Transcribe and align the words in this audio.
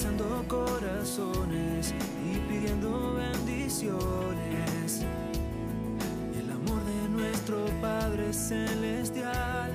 Alcanzando 0.00 0.48
corazones 0.48 1.92
y 2.24 2.38
pidiendo 2.48 3.16
bendiciones. 3.16 5.04
El 6.38 6.50
amor 6.50 6.82
de 6.86 7.08
nuestro 7.10 7.66
Padre 7.82 8.32
Celestial. 8.32 9.72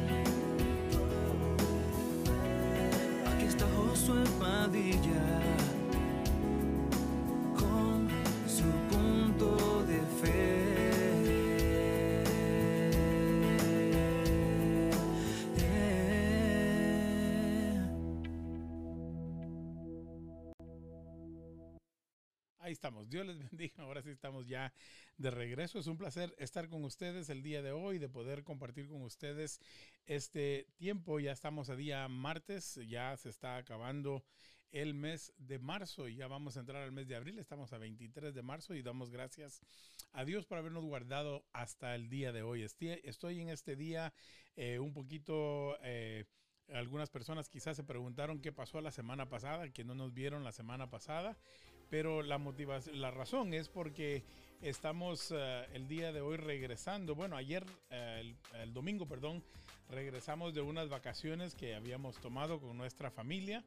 Aquí 3.35 3.45
está 3.45 3.65
Josué 3.77 4.23
Padilla 4.39 5.54
estamos. 22.85 23.09
Dios 23.09 23.25
les 23.25 23.39
bendiga. 23.51 23.73
Ahora 23.83 24.03
sí 24.03 24.11
estamos 24.11 24.45
ya 24.45 24.71
de 25.17 25.31
regreso. 25.31 25.79
Es 25.79 25.87
un 25.87 25.97
placer 25.97 26.35
estar 26.37 26.69
con 26.69 26.83
ustedes 26.83 27.31
el 27.31 27.41
día 27.41 27.63
de 27.63 27.71
hoy, 27.71 27.97
de 27.97 28.09
poder 28.09 28.43
compartir 28.43 28.87
con 28.87 29.01
ustedes 29.01 29.59
este 30.05 30.67
tiempo. 30.75 31.19
Ya 31.19 31.31
estamos 31.31 31.71
a 31.71 31.75
día 31.75 32.07
martes, 32.07 32.79
ya 32.87 33.17
se 33.17 33.29
está 33.29 33.57
acabando 33.57 34.23
el 34.71 34.93
mes 34.93 35.33
de 35.39 35.57
marzo 35.57 36.07
y 36.07 36.17
ya 36.17 36.27
vamos 36.27 36.57
a 36.57 36.59
entrar 36.59 36.83
al 36.83 36.91
mes 36.91 37.07
de 37.07 37.15
abril. 37.15 37.39
Estamos 37.39 37.73
a 37.73 37.79
23 37.79 38.35
de 38.35 38.43
marzo 38.43 38.75
y 38.75 38.83
damos 38.83 39.09
gracias 39.09 39.63
a 40.11 40.23
Dios 40.23 40.45
por 40.45 40.59
habernos 40.59 40.85
guardado 40.85 41.43
hasta 41.53 41.95
el 41.95 42.07
día 42.07 42.31
de 42.33 42.43
hoy. 42.43 42.61
Estoy, 42.61 43.41
en 43.41 43.49
este 43.49 43.75
día 43.75 44.13
eh, 44.55 44.77
un 44.77 44.93
poquito... 44.93 45.75
eh, 45.81 46.25
algunas 46.73 47.09
personas 47.11 47.47
quizás 47.49 47.77
se 47.77 47.83
preguntaron 47.83 48.41
qué 48.41 48.51
pasó 48.51 48.81
la 48.81 48.91
semana 48.91 49.29
pasada, 49.29 49.69
que 49.69 49.83
no 49.83 49.93
nos 49.93 50.13
vieron 50.13 50.43
la 50.43 50.51
semana 50.51 50.89
pasada, 50.89 51.37
pero 51.89 52.21
la 52.21 52.37
motivación, 52.37 52.99
la 52.99 53.11
razón 53.11 53.53
es 53.53 53.69
porque 53.69 54.23
estamos 54.61 55.31
eh, 55.31 55.65
el 55.73 55.87
día 55.87 56.11
de 56.11 56.21
hoy 56.21 56.37
regresando. 56.37 57.15
Bueno, 57.15 57.35
ayer, 57.35 57.65
eh, 57.89 58.17
el, 58.21 58.35
el 58.59 58.73
domingo, 58.73 59.07
perdón, 59.07 59.43
regresamos 59.89 60.53
de 60.53 60.61
unas 60.61 60.89
vacaciones 60.89 61.55
que 61.55 61.75
habíamos 61.75 62.19
tomado 62.19 62.59
con 62.59 62.77
nuestra 62.77 63.11
familia 63.11 63.63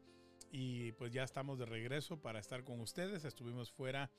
y 0.50 0.92
pues 0.92 1.12
ya 1.12 1.24
estamos 1.24 1.58
de 1.58 1.66
regreso 1.66 2.20
para 2.20 2.38
estar 2.38 2.64
con 2.64 2.80
ustedes. 2.80 3.24
Estuvimos 3.24 3.70
fuera 3.70 4.10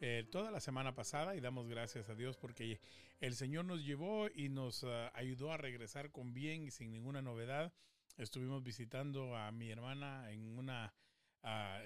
eh, 0.00 0.26
toda 0.30 0.50
la 0.50 0.60
semana 0.60 0.94
pasada 0.94 1.36
y 1.36 1.40
damos 1.40 1.68
gracias 1.68 2.08
a 2.10 2.14
Dios 2.14 2.36
porque 2.36 2.80
el 3.20 3.34
Señor 3.34 3.64
nos 3.64 3.84
llevó 3.84 4.28
y 4.28 4.48
nos 4.48 4.82
eh, 4.82 5.10
ayudó 5.14 5.52
a 5.52 5.56
regresar 5.56 6.10
con 6.10 6.34
bien 6.34 6.64
y 6.64 6.70
sin 6.70 6.90
ninguna 6.90 7.22
novedad. 7.22 7.72
Estuvimos 8.18 8.62
visitando 8.62 9.36
a 9.36 9.50
mi 9.52 9.70
hermana 9.70 10.30
en 10.32 10.58
una 10.58 10.92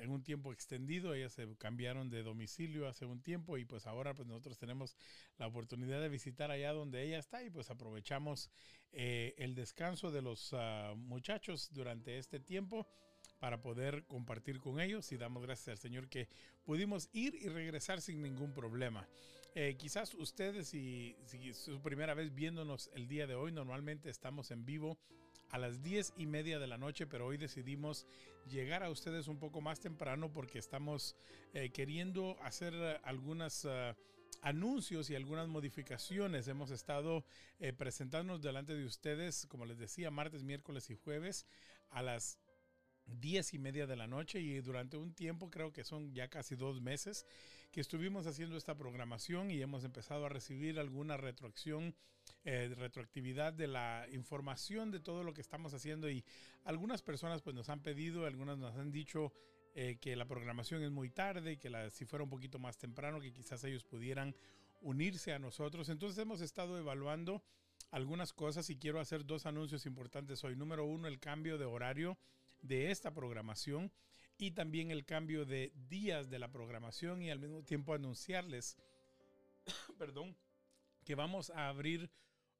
en 0.00 0.11
un 0.11 0.22
tiempo 0.22 0.53
extendido. 0.53 1.14
Ellas 1.14 1.33
se 1.33 1.47
cambiaron 1.56 2.09
de 2.09 2.22
domicilio 2.22 2.88
hace 2.88 3.04
un 3.04 3.21
tiempo 3.21 3.59
y 3.59 3.65
pues 3.65 3.87
ahora 3.87 4.15
pues 4.15 4.26
nosotros 4.26 4.59
tenemos 4.59 4.97
la 5.38 5.47
oportunidad 5.47 6.00
de 6.00 6.09
visitar 6.09 6.50
allá 6.50 6.72
donde 6.72 7.03
ella 7.03 7.19
está 7.19 7.43
y 7.43 7.50
pues 7.50 7.70
aprovechamos 7.70 8.50
eh, 8.93 9.34
el 9.38 9.54
descanso 9.54 10.10
de 10.10 10.22
los 10.22 10.54
ah, 10.54 10.94
muchachos 10.97 11.70
durante 11.72 12.19
este 12.19 12.41
tiempo 12.41 12.87
para 13.38 13.60
poder 13.60 14.06
compartir 14.06 14.60
con 14.60 14.81
ellos 14.81 15.12
y 15.12 15.16
damos 15.16 15.43
gracias 15.43 15.69
al 15.69 15.78
Señor 15.78 16.09
que 16.09 16.28
pudimos 16.65 17.09
ir 17.12 17.34
y 17.34 17.49
regresar 17.49 18.00
sin 18.00 18.22
ningún 18.22 18.53
problema. 18.53 19.09
Eh, 19.54 19.76
quizás 19.78 20.15
ustedes, 20.15 20.69
si, 20.69 21.16
si 21.25 21.49
es 21.49 21.56
su 21.56 21.82
primera 21.82 22.15
vez 22.15 22.34
viéndonos 22.34 22.91
el 22.94 23.09
día 23.09 23.26
de 23.26 23.34
hoy, 23.34 23.50
normalmente 23.50 24.09
estamos 24.09 24.50
en 24.53 24.65
vivo 24.65 24.99
a 25.50 25.59
las 25.59 25.83
10 25.83 26.15
y 26.16 26.27
media 26.27 26.59
de 26.59 26.66
la 26.66 26.78
noche, 26.78 27.06
pero 27.06 27.27
hoy 27.27 27.37
decidimos 27.37 28.06
llegar 28.47 28.83
a 28.83 28.91
ustedes 28.91 29.28
un 29.28 29.38
poco 29.38 29.61
más 29.61 29.81
temprano 29.81 30.33
porque 30.33 30.59
estamos 30.59 31.16
eh, 31.55 31.71
queriendo 31.71 32.37
hacer 32.43 32.75
eh, 32.75 33.00
algunas... 33.05 33.65
ah, 33.65 33.97
anuncios 34.43 35.11
y 35.11 35.16
algunas 35.16 35.49
modificaciones. 35.49 36.49
Hemos 36.49 36.71
estado 36.71 37.27
presentándonos 37.77 38.41
delante 38.41 38.75
de 38.75 38.87
ustedes, 38.87 39.47
como 39.49 39.66
les 39.66 39.77
decía, 39.77 40.11
martes, 40.11 40.44
miércoles 40.44 40.88
y 40.88 40.94
jueves 40.94 41.47
a 41.91 42.00
las 42.00 42.38
10 43.19 43.55
y 43.55 43.59
media 43.59 43.87
de 43.87 43.97
la 43.97 44.06
noche 44.06 44.41
y 44.41 44.61
durante 44.61 44.97
un 44.97 45.15
tiempo, 45.15 45.50
creo 45.50 45.72
que 45.72 45.84
son 45.84 46.15
ya 46.15 46.28
casi 46.28 46.55
dos 46.55 46.81
meses, 46.81 47.27
que 47.72 47.81
estuvimos 47.81 48.27
haciendo 48.27 48.56
esta 48.56 48.77
programación 48.77 49.50
y 49.50 49.61
hemos 49.61 49.84
empezado 49.84 50.27
a 50.27 50.28
recibir 50.28 50.78
alguna 50.78 51.17
retroacción, 51.17 51.94
eh, 52.45 52.73
retroactividad 52.75 53.53
de 53.53 53.67
la 53.67 54.06
información 54.12 54.91
de 54.91 55.01
todo 55.01 55.25
lo 55.25 55.34
que 55.34 55.43
estamos 55.43 55.75
haciendo 55.75 56.09
y 56.09 56.25
algunas 56.65 57.03
personas 57.03 57.43
pues 57.43 57.55
nos 57.55 57.69
han 57.69 57.83
pedido, 57.83 58.25
algunas 58.25 58.56
nos 58.56 58.77
han 58.77 58.91
dicho 58.91 59.33
eh, 59.75 59.99
que 60.01 60.17
la 60.17 60.25
programación 60.25 60.83
es 60.83 60.91
muy 60.91 61.11
tarde, 61.11 61.59
que 61.59 61.71
si 61.91 62.05
fuera 62.06 62.25
un 62.25 62.31
poquito 62.31 62.59
más 62.59 62.79
temprano, 62.79 63.21
que 63.21 63.33
quizás 63.33 63.62
ellos 63.65 63.84
pudieran 63.84 64.34
unirse 64.81 65.33
a 65.33 65.39
nosotros. 65.39 65.89
Entonces 65.89 66.19
hemos 66.19 66.41
estado 66.41 66.79
evaluando 66.79 67.43
algunas 67.91 68.33
cosas 68.33 68.71
y 68.71 68.77
quiero 68.77 69.00
hacer 69.00 69.27
dos 69.27 69.47
anuncios 69.47 69.87
importantes 69.87 70.43
hoy. 70.43 70.56
Número 70.56 70.84
uno, 70.84 71.09
el 71.09 71.21
cambio 71.21 71.59
de 71.59 71.67
horario 71.67 72.19
de 72.62 72.91
esta 72.91 73.12
programación 73.12 73.93
y 74.39 74.53
también 74.53 74.91
el 74.91 75.05
cambio 75.05 75.45
de 75.45 75.73
días 75.89 76.31
de 76.31 76.39
la 76.39 76.50
programación 76.50 77.23
y 77.23 77.31
al 77.31 77.39
mismo 77.39 77.62
tiempo 77.62 77.95
anunciarles, 77.95 78.77
perdón, 79.99 80.37
que 81.05 81.15
vamos 81.15 81.50
a 81.50 81.69
abrir 81.69 82.11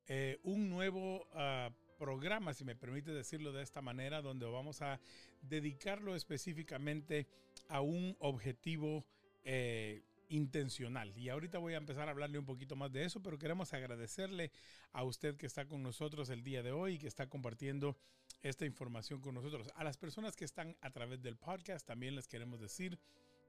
eh, 0.06 0.38
un 0.43 0.69
nuevo 0.69 1.27
ah, 1.34 1.71
programa, 1.99 2.55
si 2.55 2.65
me 2.65 2.75
permite 2.75 3.12
decirlo 3.12 3.53
de 3.53 3.62
esta 3.62 3.83
manera, 3.83 4.22
donde 4.22 4.47
vamos 4.47 4.83
a 4.83 5.00
dedicarlo 5.43 6.16
específicamente 6.16 7.27
a 7.69 7.81
un 7.81 8.16
objetivo 8.21 9.05
eh, 9.44 10.03
intencional. 10.31 11.16
Y 11.16 11.28
ahorita 11.28 11.59
voy 11.59 11.75
a 11.75 11.78
empezar 11.78 12.09
a 12.09 12.12
hablarle 12.12 12.39
un 12.39 12.47
poquito 12.47 12.77
más 12.77 12.91
de 12.93 13.05
eso, 13.05 13.21
pero 13.21 13.39
queremos 13.39 13.75
agradecerle 13.75 14.50
a 14.93 15.05
usted 15.05 15.37
que 15.37 15.47
está 15.47 15.66
con 15.66 15.83
nosotros 15.83 16.31
el 16.31 16.43
día 16.43 16.62
de 16.62 16.72
hoy 16.72 16.94
y 16.94 16.99
que 16.99 17.09
está 17.09 17.28
compartiendo 17.28 17.97
esta 18.43 18.65
información 18.65 19.21
con 19.21 19.34
nosotros. 19.34 19.69
A 19.75 19.84
las 19.84 19.99
personas 19.99 20.37
que 20.37 20.44
están 20.44 20.77
a 20.81 20.91
través 20.91 21.21
del 21.21 21.37
podcast 21.37 21.87
también 21.87 22.15
les 22.15 22.28
queremos 22.28 22.60
decir 22.60 22.99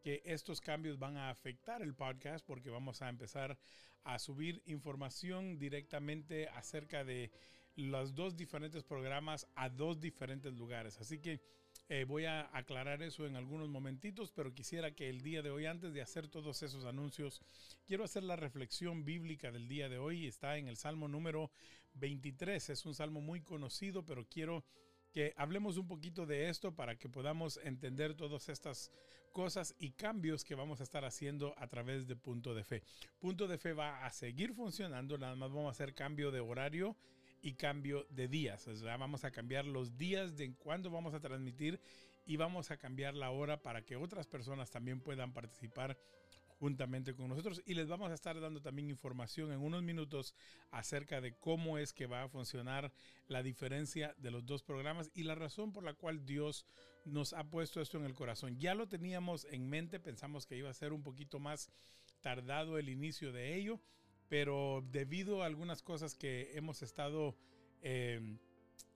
que 0.02 0.22
estos 0.26 0.62
cambios 0.62 0.98
van 1.00 1.18
a 1.18 1.30
afectar 1.30 1.82
el 1.82 1.94
podcast 1.94 2.46
porque 2.46 2.70
vamos 2.70 3.02
a 3.02 3.10
empezar 3.10 3.58
a 4.04 4.20
subir 4.20 4.62
información 4.66 5.60
directamente 5.60 6.48
acerca 6.50 7.04
de 7.04 7.32
los 7.76 8.16
dos 8.16 8.36
diferentes 8.36 8.84
programas 8.84 9.48
a 9.56 9.70
dos 9.70 10.00
diferentes 10.00 10.54
lugares. 10.54 11.00
Así 11.00 11.20
que 11.20 11.40
eh, 11.90 12.06
voy 12.06 12.26
a 12.26 12.50
aclarar 12.56 13.02
eso 13.02 13.26
en 13.28 13.36
algunos 13.36 13.70
momentitos, 13.70 14.32
pero 14.32 14.54
quisiera 14.54 14.92
que 14.96 15.10
el 15.10 15.22
día 15.22 15.42
de 15.42 15.52
hoy, 15.52 15.66
antes 15.66 15.94
de 15.94 16.02
hacer 16.02 16.28
todos 16.28 16.64
esos 16.64 16.86
anuncios, 16.86 17.42
quiero 17.86 18.04
hacer 18.04 18.24
la 18.24 18.36
reflexión 18.36 19.04
bíblica 19.04 19.52
del 19.52 19.68
día 19.68 19.90
de 19.90 19.98
hoy. 19.98 20.26
Está 20.26 20.58
en 20.58 20.68
el 20.68 20.78
Salmo 20.78 21.08
número 21.08 21.52
23. 21.96 22.70
Es 22.70 22.86
un 22.86 22.96
salmo 22.96 23.20
muy 23.22 23.42
conocido, 23.42 24.06
pero 24.06 24.26
quiero 24.26 24.64
que 25.12 25.34
hablemos 25.36 25.78
un 25.78 25.88
poquito 25.88 26.26
de 26.26 26.50
esto 26.50 26.74
para 26.74 26.98
que 26.98 27.10
podamos 27.10 27.58
entender 27.64 28.16
todas 28.16 28.48
estas 28.48 28.92
cosas 29.32 29.76
y 29.80 29.92
cambios 29.92 30.44
que 30.44 30.56
vamos 30.56 30.80
a 30.80 30.84
estar 30.84 31.06
haciendo 31.06 31.54
a 31.58 31.68
través 31.68 32.08
de 32.08 32.16
Punto 32.16 32.54
de 32.54 32.64
Fe. 32.64 32.84
Punto 33.20 33.48
de 33.48 33.58
Fe 33.58 33.74
va 33.74 34.06
a 34.06 34.12
seguir 34.12 34.54
funcionando, 34.54 35.18
nada 35.18 35.36
más 35.36 35.52
vamos 35.52 35.68
a 35.68 35.72
hacer 35.72 35.94
cambio 35.94 36.32
de 36.32 36.40
horario 36.40 36.96
y 37.42 37.54
cambio 37.54 38.06
de 38.10 38.28
días. 38.28 38.70
Vamos 38.84 39.24
a 39.24 39.32
cambiar 39.32 39.66
los 39.66 39.98
días 39.98 40.38
de 40.38 40.54
cuándo 40.56 40.92
vamos 40.92 41.14
a 41.14 41.20
transmitir 41.20 41.80
y 42.26 42.38
vamos 42.38 42.72
a 42.72 42.78
cambiar 42.78 43.16
la 43.16 43.32
hora 43.32 43.62
para 43.62 43.84
que 43.84 43.96
otras 43.96 44.28
personas 44.28 44.70
también 44.70 45.02
puedan 45.02 45.34
participar 45.34 45.98
juntamente 46.62 47.16
con 47.16 47.28
nosotros 47.28 47.60
y 47.66 47.74
les 47.74 47.88
vamos 47.88 48.12
a 48.12 48.14
estar 48.14 48.40
dando 48.40 48.62
también 48.62 48.88
información 48.88 49.52
en 49.52 49.62
unos 49.62 49.82
minutos 49.82 50.36
acerca 50.70 51.20
de 51.20 51.34
cómo 51.34 51.80
es 51.80 51.92
que 51.92 52.06
va 52.06 52.22
a 52.22 52.30
funcionar 52.30 52.94
la 53.28 53.42
diferencia 53.42 54.14
de 54.20 54.30
los 54.30 54.46
dos 54.46 54.62
programas 54.62 55.10
y 55.16 55.24
la 55.24 55.34
razón 55.34 55.74
por 55.74 55.84
la 55.84 55.96
cual 55.96 56.24
Dios 56.24 56.68
nos 57.04 57.34
ha 57.34 57.50
puesto 57.50 57.82
esto 57.82 57.98
en 57.98 58.06
el 58.06 58.14
corazón. 58.14 58.60
Ya 58.60 58.76
lo 58.76 58.88
teníamos 58.88 59.48
en 59.50 59.68
mente, 59.68 60.00
pensamos 60.00 60.46
que 60.46 60.56
iba 60.56 60.70
a 60.70 60.74
ser 60.76 60.94
un 60.94 61.02
poquito 61.02 61.40
más 61.40 61.72
tardado 62.22 62.78
el 62.78 62.90
inicio 62.90 63.32
de 63.32 63.56
ello, 63.56 63.80
pero 64.30 64.84
debido 64.92 65.42
a 65.42 65.48
algunas 65.48 65.82
cosas 65.82 66.14
que 66.14 66.52
hemos 66.54 66.84
estado 66.84 67.36
eh, 67.82 68.38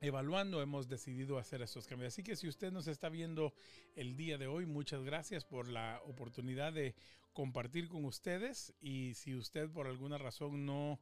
evaluando, 0.02 0.62
hemos 0.62 0.88
decidido 0.88 1.40
hacer 1.40 1.64
estos 1.64 1.88
cambios. 1.88 2.14
Así 2.14 2.22
que 2.22 2.36
si 2.36 2.48
usted 2.48 2.72
nos 2.72 2.86
está 2.86 3.10
viendo 3.10 3.56
el 3.96 4.16
día 4.16 4.38
de 4.38 4.46
hoy, 4.46 4.68
muchas 4.68 5.04
gracias 5.04 5.46
por 5.46 5.68
la 5.68 6.00
oportunidad 6.06 6.72
de 6.74 6.94
compartir 7.36 7.90
con 7.90 8.06
ustedes 8.06 8.74
y 8.80 9.14
si 9.14 9.36
usted 9.36 9.70
por 9.70 9.88
alguna 9.88 10.18
razón 10.18 10.66
no 10.66 11.02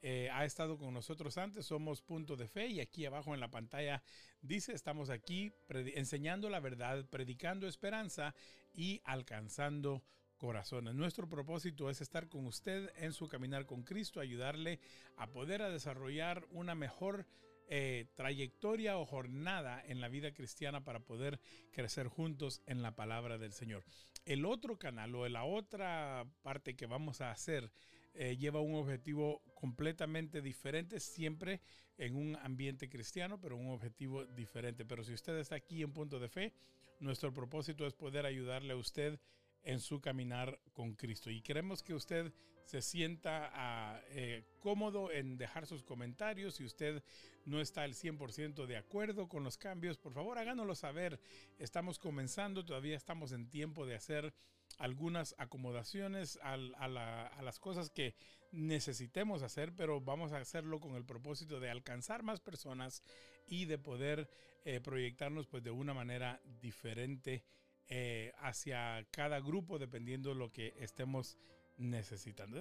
eh, 0.00 0.30
ha 0.32 0.46
estado 0.46 0.78
con 0.78 0.94
nosotros 0.94 1.36
antes, 1.36 1.66
somos 1.66 2.00
Punto 2.00 2.36
de 2.36 2.48
Fe 2.48 2.66
y 2.68 2.80
aquí 2.80 3.04
abajo 3.04 3.34
en 3.34 3.40
la 3.40 3.50
pantalla 3.50 4.02
dice, 4.40 4.72
estamos 4.72 5.10
aquí 5.10 5.52
enseñando 5.68 6.48
la 6.48 6.58
verdad, 6.58 7.04
predicando 7.10 7.68
esperanza 7.68 8.34
y 8.72 9.02
alcanzando 9.04 10.02
corazones. 10.38 10.94
Nuestro 10.94 11.28
propósito 11.28 11.90
es 11.90 12.00
estar 12.00 12.28
con 12.28 12.46
usted 12.46 12.90
en 12.96 13.12
su 13.12 13.28
caminar 13.28 13.66
con 13.66 13.82
Cristo, 13.82 14.20
ayudarle 14.20 14.80
a 15.16 15.30
poder 15.30 15.60
a 15.60 15.68
desarrollar 15.68 16.46
una 16.50 16.74
mejor 16.74 17.26
eh, 17.68 18.06
trayectoria 18.14 18.96
o 18.96 19.04
jornada 19.04 19.82
en 19.86 20.00
la 20.00 20.08
vida 20.08 20.32
cristiana 20.32 20.82
para 20.82 21.00
poder 21.00 21.40
crecer 21.72 22.08
juntos 22.08 22.62
en 22.66 22.80
la 22.82 22.96
palabra 22.96 23.36
del 23.36 23.52
Señor. 23.52 23.84
El 24.24 24.46
otro 24.46 24.78
canal 24.78 25.14
o 25.14 25.28
la 25.28 25.44
otra 25.44 26.26
parte 26.42 26.74
que 26.74 26.86
vamos 26.86 27.20
a 27.20 27.30
hacer 27.30 27.70
eh, 28.14 28.36
lleva 28.36 28.60
un 28.60 28.74
objetivo 28.74 29.42
completamente 29.54 30.40
diferente, 30.40 31.00
siempre 31.00 31.60
en 31.98 32.16
un 32.16 32.36
ambiente 32.36 32.88
cristiano, 32.88 33.40
pero 33.40 33.56
un 33.56 33.70
objetivo 33.70 34.24
diferente. 34.24 34.84
Pero 34.84 35.04
si 35.04 35.12
usted 35.12 35.36
está 35.38 35.56
aquí 35.56 35.82
en 35.82 35.92
punto 35.92 36.18
de 36.18 36.28
fe, 36.28 36.52
nuestro 37.00 37.32
propósito 37.32 37.86
es 37.86 37.94
poder 37.94 38.24
ayudarle 38.24 38.72
a 38.72 38.76
usted 38.76 39.18
en 39.64 39.80
su 39.80 40.00
caminar 40.00 40.60
con 40.72 40.94
Cristo. 40.94 41.30
Y 41.30 41.42
queremos 41.42 41.82
que 41.82 41.94
usted 41.94 42.32
se 42.64 42.80
sienta 42.80 43.50
ah, 43.52 44.00
eh, 44.08 44.44
cómodo 44.60 45.10
en 45.10 45.36
dejar 45.36 45.66
sus 45.66 45.82
comentarios. 45.82 46.56
Si 46.56 46.64
usted 46.64 47.02
no 47.44 47.60
está 47.60 47.82
al 47.82 47.94
100% 47.94 48.66
de 48.66 48.76
acuerdo 48.76 49.28
con 49.28 49.44
los 49.44 49.58
cambios, 49.58 49.98
por 49.98 50.12
favor 50.12 50.38
háganoslo 50.38 50.74
saber. 50.74 51.20
Estamos 51.58 51.98
comenzando, 51.98 52.64
todavía 52.64 52.96
estamos 52.96 53.32
en 53.32 53.50
tiempo 53.50 53.86
de 53.86 53.96
hacer 53.96 54.34
algunas 54.78 55.34
acomodaciones 55.38 56.38
a, 56.42 56.56
las 56.56 57.58
cosas 57.60 57.90
que 57.90 58.14
necesitemos 58.50 59.42
hacer, 59.42 59.74
pero 59.74 60.00
vamos 60.00 60.32
a 60.32 60.38
hacerlo 60.38 60.80
con 60.80 60.94
el 60.96 61.04
propósito 61.04 61.60
de 61.60 61.70
alcanzar 61.70 62.22
más 62.22 62.40
personas 62.40 63.02
y 63.46 63.66
de 63.66 63.78
poder 63.78 64.28
eh, 64.64 64.80
proyectarnos 64.80 65.46
pues 65.46 65.62
de 65.62 65.70
una 65.70 65.92
manera 65.92 66.40
diferente 66.60 67.44
eh, 67.88 68.32
hacia 68.38 69.06
cada 69.10 69.40
grupo 69.40 69.78
dependiendo 69.78 70.30
de 70.30 70.36
lo 70.36 70.50
que 70.50 70.74
estemos 70.78 71.38
necesitando. 71.76 72.60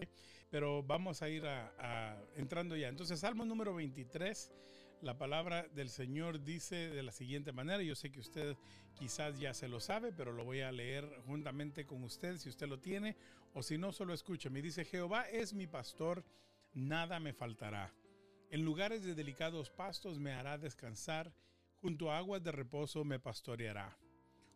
Pero 0.50 0.84
vamos 0.84 1.22
a 1.22 1.30
ir 1.30 1.44
entrando 2.36 2.76
ya. 2.76 2.90
Entonces, 2.90 3.20
Salmo 3.20 3.46
número 3.46 3.74
23, 3.74 4.52
la 5.02 5.18
palabra 5.18 5.68
del 5.70 5.90
Señor 5.90 6.44
dice 6.44 6.90
de 6.90 7.04
la 7.04 7.12
siguiente 7.12 7.52
manera, 7.52 7.82
yo 7.82 7.96
sé 7.96 8.12
que 8.12 8.20
usted 8.20 8.58
quizás 8.96 9.40
ya 9.40 9.54
se 9.54 9.68
lo 9.68 9.80
sabe, 9.80 10.12
pero 10.12 10.34
lo 10.34 10.44
voy 10.44 10.62
a 10.62 10.72
leer 10.72 11.08
juntamente 11.26 11.86
con 11.86 12.04
usted 12.04 12.38
si 12.38 12.50
usted 12.50 12.68
lo 12.68 12.80
tiene, 12.80 13.16
o 13.54 13.64
si 13.64 13.78
no, 13.78 13.92
solo 13.92 14.14
escucha. 14.14 14.50
Me 14.50 14.62
dice, 14.62 14.84
Jehová 14.84 15.30
es 15.30 15.54
mi 15.54 15.68
pastor, 15.68 16.24
nada 16.74 17.20
me 17.20 17.34
faltará. 17.34 17.94
En 18.50 18.64
lugares 18.64 19.04
de 19.04 19.16
delicados 19.16 19.70
pastos 19.70 20.20
me 20.20 20.34
hará 20.34 20.58
descansar, 20.58 21.34
junto 21.82 22.12
a 22.12 22.18
aguas 22.18 22.44
de 22.44 22.52
reposo 22.52 23.04
me 23.04 23.20
pastoreará 23.20 23.98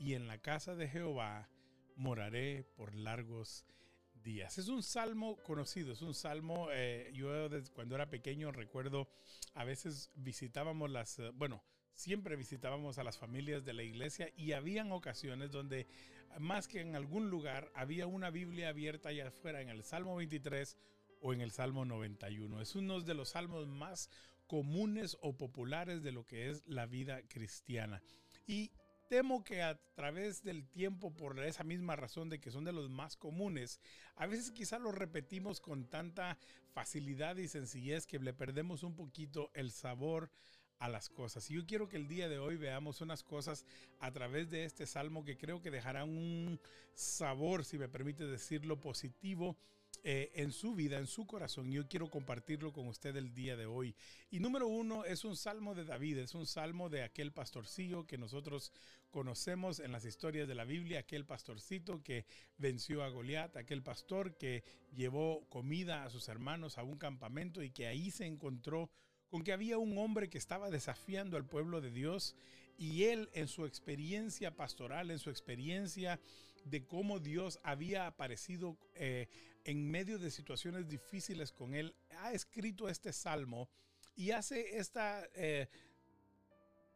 y 0.00 0.14
en 0.14 0.26
la 0.26 0.38
casa 0.38 0.74
de 0.74 0.88
Jehová 0.88 1.46
moraré 1.94 2.64
por 2.74 2.94
largos 2.94 3.66
días. 4.14 4.56
Es 4.56 4.68
un 4.68 4.82
salmo 4.82 5.36
conocido, 5.42 5.92
es 5.92 6.00
un 6.00 6.14
salmo, 6.14 6.68
eh, 6.72 7.10
yo 7.12 7.30
cuando 7.74 7.96
era 7.96 8.08
pequeño 8.08 8.50
recuerdo, 8.50 9.10
a 9.52 9.64
veces 9.64 10.10
visitábamos 10.14 10.90
las, 10.90 11.18
eh, 11.18 11.30
bueno, 11.34 11.62
siempre 11.94 12.36
visitábamos 12.36 12.96
a 12.96 13.04
las 13.04 13.18
familias 13.18 13.62
de 13.66 13.74
la 13.74 13.82
iglesia 13.82 14.32
y 14.34 14.52
habían 14.52 14.90
ocasiones 14.90 15.50
donde 15.50 15.86
más 16.38 16.66
que 16.66 16.80
en 16.80 16.96
algún 16.96 17.28
lugar 17.28 17.70
había 17.74 18.06
una 18.06 18.30
Biblia 18.30 18.70
abierta 18.70 19.10
allá 19.10 19.28
afuera 19.28 19.60
en 19.60 19.68
el 19.68 19.84
Salmo 19.84 20.16
23 20.16 20.78
o 21.20 21.34
en 21.34 21.42
el 21.42 21.50
Salmo 21.50 21.84
91. 21.84 22.62
Es 22.62 22.74
uno 22.74 23.00
de 23.02 23.14
los 23.14 23.30
salmos 23.30 23.66
más 23.66 24.08
comunes 24.46 25.18
o 25.20 25.36
populares 25.36 26.02
de 26.02 26.12
lo 26.12 26.24
que 26.24 26.48
es 26.48 26.66
la 26.66 26.86
vida 26.86 27.20
cristiana. 27.28 28.02
Y 28.46 28.72
temo 29.10 29.42
que 29.42 29.60
a 29.60 29.76
través 29.96 30.44
del 30.44 30.68
tiempo, 30.68 31.12
por 31.12 31.36
esa 31.40 31.64
misma 31.64 31.96
razón 31.96 32.28
de 32.28 32.38
que 32.38 32.52
son 32.52 32.62
de 32.62 32.70
los 32.70 32.88
más 32.88 33.16
comunes, 33.16 33.80
a 34.14 34.28
veces 34.28 34.52
quizá 34.52 34.78
los 34.78 34.94
repetimos 34.94 35.60
con 35.60 35.90
tanta 35.90 36.38
facilidad 36.72 37.36
y 37.36 37.48
sencillez 37.48 38.06
que 38.06 38.20
le 38.20 38.32
perdemos 38.32 38.84
un 38.84 38.94
poquito 38.94 39.50
el 39.52 39.72
sabor 39.72 40.30
a 40.78 40.88
las 40.88 41.08
cosas. 41.08 41.50
Y 41.50 41.54
yo 41.54 41.66
quiero 41.66 41.88
que 41.88 41.96
el 41.96 42.06
día 42.06 42.28
de 42.28 42.38
hoy 42.38 42.56
veamos 42.56 43.00
unas 43.00 43.24
cosas 43.24 43.66
a 43.98 44.12
través 44.12 44.48
de 44.48 44.64
este 44.64 44.86
salmo 44.86 45.24
que 45.24 45.36
creo 45.36 45.60
que 45.60 45.72
dejarán 45.72 46.08
un 46.08 46.60
sabor, 46.94 47.64
si 47.64 47.78
me 47.78 47.88
permite 47.88 48.24
decirlo, 48.24 48.80
positivo 48.80 49.56
eh, 50.02 50.32
en 50.36 50.50
su 50.50 50.74
vida, 50.74 50.98
en 50.98 51.06
su 51.06 51.26
corazón. 51.26 51.70
Yo 51.70 51.86
quiero 51.86 52.08
compartirlo 52.08 52.72
con 52.72 52.88
usted 52.88 53.14
el 53.16 53.34
día 53.34 53.54
de 53.56 53.66
hoy. 53.66 53.94
Y 54.30 54.40
número 54.40 54.66
uno 54.66 55.04
es 55.04 55.26
un 55.26 55.36
salmo 55.36 55.74
de 55.74 55.84
David, 55.84 56.18
es 56.18 56.34
un 56.34 56.46
salmo 56.46 56.88
de 56.88 57.02
aquel 57.02 57.32
pastorcillo 57.32 58.06
que 58.06 58.16
nosotros 58.16 58.72
conocemos 59.10 59.80
en 59.80 59.92
las 59.92 60.04
historias 60.04 60.48
de 60.48 60.54
la 60.54 60.64
Biblia, 60.64 61.00
aquel 61.00 61.26
pastorcito 61.26 62.02
que 62.02 62.24
venció 62.58 63.02
a 63.02 63.08
Goliat, 63.08 63.56
aquel 63.56 63.82
pastor 63.82 64.36
que 64.36 64.64
llevó 64.94 65.46
comida 65.48 66.04
a 66.04 66.10
sus 66.10 66.28
hermanos 66.28 66.78
a 66.78 66.84
un 66.84 66.96
campamento 66.96 67.62
y 67.62 67.70
que 67.70 67.86
ahí 67.86 68.10
se 68.10 68.26
encontró 68.26 68.90
con 69.28 69.44
que 69.44 69.52
había 69.52 69.78
un 69.78 69.96
hombre 69.98 70.28
que 70.28 70.38
estaba 70.38 70.70
desafiando 70.70 71.36
al 71.36 71.46
pueblo 71.46 71.80
de 71.80 71.90
Dios 71.90 72.34
y 72.76 73.04
él 73.04 73.28
en 73.32 73.46
su 73.46 73.66
experiencia 73.66 74.56
pastoral, 74.56 75.10
en 75.10 75.18
su 75.18 75.30
experiencia 75.30 76.18
de 76.64 76.86
cómo 76.86 77.20
Dios 77.20 77.58
había 77.62 78.06
aparecido 78.06 78.76
eh, 78.94 79.28
en 79.64 79.90
medio 79.90 80.18
de 80.18 80.30
situaciones 80.30 80.88
difíciles 80.88 81.52
con 81.52 81.74
él, 81.74 81.94
ha 82.18 82.32
escrito 82.32 82.88
este 82.88 83.12
salmo 83.12 83.68
y 84.16 84.32
hace 84.32 84.78
esta 84.78 85.28
eh, 85.34 85.68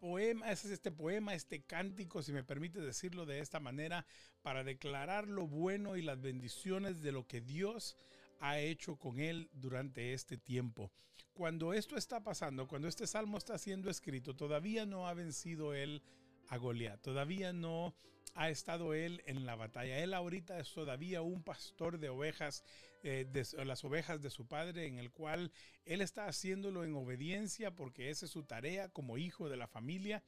poema, 0.04 0.52
este 0.52 0.90
poema, 0.90 1.32
este 1.32 1.62
cántico, 1.62 2.22
si 2.22 2.30
me 2.30 2.44
permite 2.44 2.78
decirlo 2.78 3.24
de 3.24 3.38
esta 3.38 3.58
manera, 3.58 4.04
para 4.42 4.62
declarar 4.62 5.26
lo 5.26 5.46
bueno 5.46 5.96
y 5.96 6.02
las 6.02 6.20
bendiciones 6.20 7.00
de 7.00 7.10
lo 7.10 7.26
que 7.26 7.40
Dios 7.40 7.96
ha 8.38 8.58
hecho 8.58 8.96
con 8.96 9.18
él 9.18 9.48
durante 9.54 10.12
este 10.12 10.36
tiempo. 10.36 10.92
Cuando 11.32 11.72
esto 11.72 11.96
está 11.96 12.22
pasando, 12.22 12.68
cuando 12.68 12.86
este 12.86 13.06
salmo 13.06 13.38
está 13.38 13.56
siendo 13.56 13.88
escrito, 13.88 14.36
todavía 14.36 14.84
no 14.84 15.08
ha 15.08 15.14
vencido 15.14 15.72
él 15.72 16.02
a 16.48 16.58
Goliat, 16.58 17.00
todavía 17.00 17.54
no 17.54 17.94
ha 18.34 18.50
estado 18.50 18.92
él 18.92 19.22
en 19.24 19.46
la 19.46 19.54
batalla. 19.54 20.00
Él 20.00 20.12
ahorita 20.12 20.58
es 20.58 20.70
todavía 20.74 21.22
un 21.22 21.42
pastor 21.42 21.98
de 21.98 22.10
ovejas, 22.10 22.62
eh, 23.04 23.26
las 23.64 23.84
ovejas 23.84 24.22
de 24.22 24.30
su 24.30 24.46
padre, 24.46 24.86
en 24.86 24.98
el 24.98 25.10
cual 25.10 25.52
él 25.84 26.00
está 26.00 26.26
haciéndolo 26.26 26.84
en 26.84 26.94
obediencia 26.94 27.70
porque 27.70 28.10
esa 28.10 28.26
es 28.26 28.32
su 28.32 28.44
tarea 28.44 28.88
como 28.88 29.18
hijo 29.18 29.48
de 29.48 29.56
la 29.56 29.68
familia. 29.68 30.22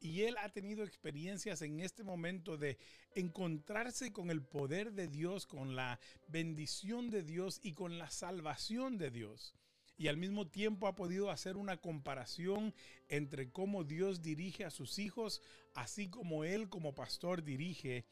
Y 0.00 0.22
él 0.22 0.36
ha 0.38 0.48
tenido 0.48 0.84
experiencias 0.84 1.60
en 1.60 1.80
este 1.80 2.04
momento 2.04 2.56
de 2.56 2.78
encontrarse 3.14 4.12
con 4.12 4.30
el 4.30 4.42
poder 4.42 4.92
de 4.92 5.08
Dios, 5.08 5.44
con 5.44 5.76
la 5.76 6.00
bendición 6.28 7.10
de 7.10 7.22
Dios 7.22 7.60
y 7.62 7.72
con 7.74 7.98
la 7.98 8.08
salvación 8.10 8.96
de 8.96 9.10
Dios 9.10 9.54
y 10.00 10.08
al 10.08 10.16
mismo 10.16 10.46
tiempo 10.46 10.86
ha 10.86 10.94
podido 10.94 11.30
hacer 11.30 11.58
una 11.58 11.76
comparación 11.76 12.72
entre 13.10 13.50
cómo 13.50 13.84
Dios 13.84 14.22
dirige 14.22 14.64
a 14.64 14.70
sus 14.70 14.98
hijos, 14.98 15.42
así 15.74 16.08
como 16.08 16.44
Él 16.44 16.70
como 16.70 16.94
pastor 16.94 17.44
dirige 17.44 18.06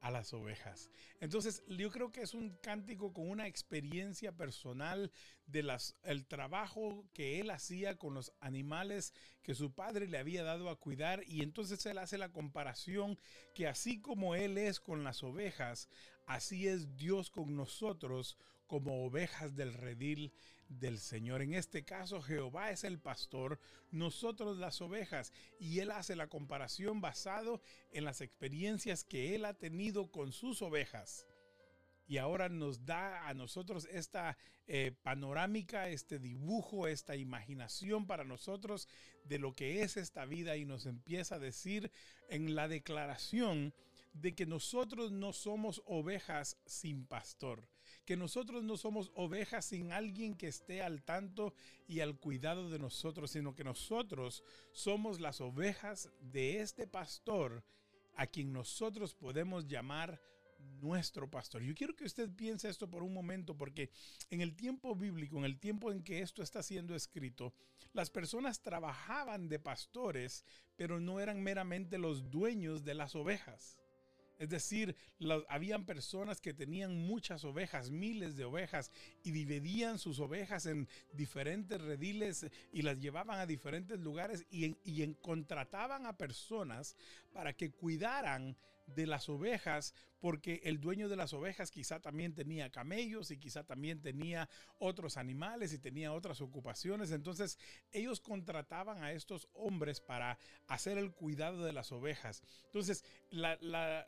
a 0.00 0.10
las 0.10 0.32
ovejas. 0.32 0.90
Entonces, 1.20 1.62
yo 1.68 1.90
creo 1.90 2.10
que 2.10 2.22
es 2.22 2.34
un 2.34 2.50
cántico 2.62 3.12
con 3.12 3.28
una 3.28 3.46
experiencia 3.46 4.36
personal 4.36 5.10
de 5.46 5.62
las 5.62 5.96
el 6.04 6.26
trabajo 6.26 7.06
que 7.14 7.40
él 7.40 7.50
hacía 7.50 7.96
con 7.96 8.14
los 8.14 8.32
animales 8.40 9.12
que 9.42 9.54
su 9.54 9.72
padre 9.72 10.06
le 10.06 10.18
había 10.18 10.44
dado 10.44 10.68
a 10.68 10.78
cuidar 10.78 11.22
y 11.26 11.42
entonces 11.42 11.84
él 11.86 11.98
hace 11.98 12.18
la 12.18 12.30
comparación 12.30 13.18
que 13.54 13.66
así 13.66 14.00
como 14.00 14.34
él 14.34 14.58
es 14.58 14.78
con 14.78 15.04
las 15.04 15.22
ovejas, 15.22 15.88
así 16.26 16.68
es 16.68 16.96
Dios 16.96 17.30
con 17.30 17.56
nosotros 17.56 18.36
como 18.66 19.06
ovejas 19.06 19.56
del 19.56 19.72
redil 19.72 20.32
del 20.68 20.98
Señor. 20.98 21.42
En 21.42 21.54
este 21.54 21.84
caso, 21.84 22.20
Jehová 22.22 22.70
es 22.70 22.84
el 22.84 22.98
pastor, 22.98 23.58
nosotros 23.90 24.58
las 24.58 24.80
ovejas. 24.80 25.32
Y 25.58 25.80
él 25.80 25.90
hace 25.90 26.16
la 26.16 26.28
comparación 26.28 27.00
basado 27.00 27.60
en 27.90 28.04
las 28.04 28.20
experiencias 28.20 29.04
que 29.04 29.34
él 29.34 29.44
ha 29.44 29.54
tenido 29.54 30.10
con 30.10 30.32
sus 30.32 30.62
ovejas. 30.62 31.26
y 32.10 32.16
ahora 32.16 32.48
nos 32.48 32.86
da 32.86 33.28
a 33.28 33.34
nosotros 33.34 33.86
esta 33.92 34.38
eh, 34.66 34.92
panorámica, 35.02 35.88
este 35.90 36.18
dibujo, 36.18 36.86
esta 36.88 37.16
imaginación 37.16 38.06
para 38.06 38.24
nosotros 38.24 38.88
de 39.24 39.38
lo 39.38 39.54
que 39.54 39.82
es 39.82 39.98
esta 39.98 40.24
vida 40.24 40.56
y 40.56 40.64
nos 40.64 40.86
empieza 40.86 41.34
a 41.34 41.38
decir 41.38 41.90
en 42.30 42.54
la 42.54 42.66
declaración 42.66 43.74
de 44.12 44.34
que 44.34 44.46
nosotros 44.46 45.12
no 45.12 45.32
somos 45.32 45.82
ovejas 45.86 46.58
sin 46.66 47.06
pastor, 47.06 47.68
que 48.08 48.16
nosotros 48.16 48.64
no 48.64 48.78
somos 48.78 49.12
ovejas 49.16 49.66
sin 49.66 49.92
alguien 49.92 50.34
que 50.34 50.48
esté 50.48 50.80
al 50.80 51.02
tanto 51.02 51.52
y 51.86 52.00
al 52.00 52.16
cuidado 52.16 52.70
de 52.70 52.78
nosotros, 52.78 53.32
sino 53.32 53.54
que 53.54 53.64
nosotros 53.64 54.42
somos 54.72 55.20
las 55.20 55.42
ovejas 55.42 56.08
de 56.22 56.62
este 56.62 56.86
pastor 56.86 57.62
a 58.16 58.26
quien 58.26 58.50
nosotros 58.50 59.14
podemos 59.14 59.68
llamar 59.68 60.22
nuestro 60.80 61.30
pastor. 61.30 61.60
Yo 61.60 61.74
quiero 61.74 61.94
que 61.94 62.06
usted 62.06 62.30
piense 62.34 62.70
esto 62.70 62.88
por 62.88 63.02
un 63.02 63.12
momento 63.12 63.54
porque 63.54 63.90
en 64.30 64.40
el 64.40 64.56
tiempo 64.56 64.96
bíblico, 64.96 65.36
en 65.36 65.44
el 65.44 65.58
tiempo 65.58 65.92
en 65.92 66.02
que 66.02 66.22
esto 66.22 66.42
está 66.42 66.62
siendo 66.62 66.94
escrito, 66.94 67.52
las 67.92 68.08
personas 68.08 68.62
trabajaban 68.62 69.50
de 69.50 69.58
pastores, 69.58 70.46
pero 70.76 70.98
no 70.98 71.20
eran 71.20 71.42
meramente 71.42 71.98
los 71.98 72.30
dueños 72.30 72.84
de 72.84 72.94
las 72.94 73.14
ovejas. 73.14 73.76
Es 74.38 74.48
decir, 74.48 74.94
habían 75.48 75.84
personas 75.84 76.40
que 76.40 76.54
tenían 76.54 76.96
muchas 76.96 77.44
ovejas, 77.44 77.90
miles 77.90 78.36
de 78.36 78.44
ovejas, 78.44 78.92
y 79.24 79.32
dividían 79.32 79.98
sus 79.98 80.20
ovejas 80.20 80.66
en 80.66 80.88
diferentes 81.12 81.80
rediles 81.80 82.46
y 82.72 82.82
las 82.82 83.00
llevaban 83.00 83.40
a 83.40 83.46
diferentes 83.46 83.98
lugares 83.98 84.46
y, 84.50 84.76
y 84.84 85.14
contrataban 85.14 86.06
a 86.06 86.16
personas 86.16 86.96
para 87.32 87.52
que 87.52 87.72
cuidaran 87.72 88.56
de 88.94 89.06
las 89.06 89.28
ovejas, 89.28 89.94
porque 90.20 90.60
el 90.64 90.80
dueño 90.80 91.08
de 91.08 91.16
las 91.16 91.32
ovejas 91.32 91.70
quizá 91.70 92.00
también 92.00 92.34
tenía 92.34 92.70
camellos 92.70 93.30
y 93.30 93.38
quizá 93.38 93.64
también 93.64 94.00
tenía 94.00 94.48
otros 94.78 95.16
animales 95.16 95.72
y 95.72 95.78
tenía 95.78 96.12
otras 96.12 96.40
ocupaciones. 96.40 97.10
Entonces 97.10 97.58
ellos 97.92 98.20
contrataban 98.20 99.02
a 99.02 99.12
estos 99.12 99.48
hombres 99.52 100.00
para 100.00 100.38
hacer 100.66 100.98
el 100.98 101.12
cuidado 101.12 101.64
de 101.64 101.72
las 101.72 101.92
ovejas. 101.92 102.42
Entonces 102.64 103.04
la, 103.30 103.56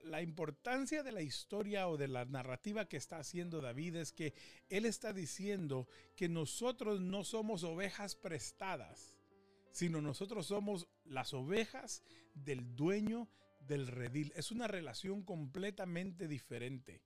la 0.02 0.22
importancia 0.22 1.02
de 1.02 1.12
la 1.12 1.22
historia 1.22 1.88
o 1.88 1.96
de 1.96 2.08
la 2.08 2.24
narrativa 2.24 2.86
que 2.86 2.96
está 2.96 3.18
haciendo 3.18 3.60
David 3.60 3.96
es 3.96 4.12
que 4.12 4.34
él 4.68 4.86
está 4.86 5.12
diciendo 5.12 5.88
que 6.16 6.28
nosotros 6.28 7.00
no 7.00 7.24
somos 7.24 7.64
ovejas 7.64 8.16
prestadas 8.16 9.16
sino 9.72 10.00
nosotros 10.00 10.46
somos 10.46 10.88
las 11.04 11.32
ovejas 11.32 12.02
del 12.34 12.74
dueño 12.74 13.28
del 13.70 13.86
redil. 13.86 14.32
Es 14.36 14.50
una 14.50 14.66
relación 14.66 15.22
completamente 15.22 16.28
diferente. 16.28 17.00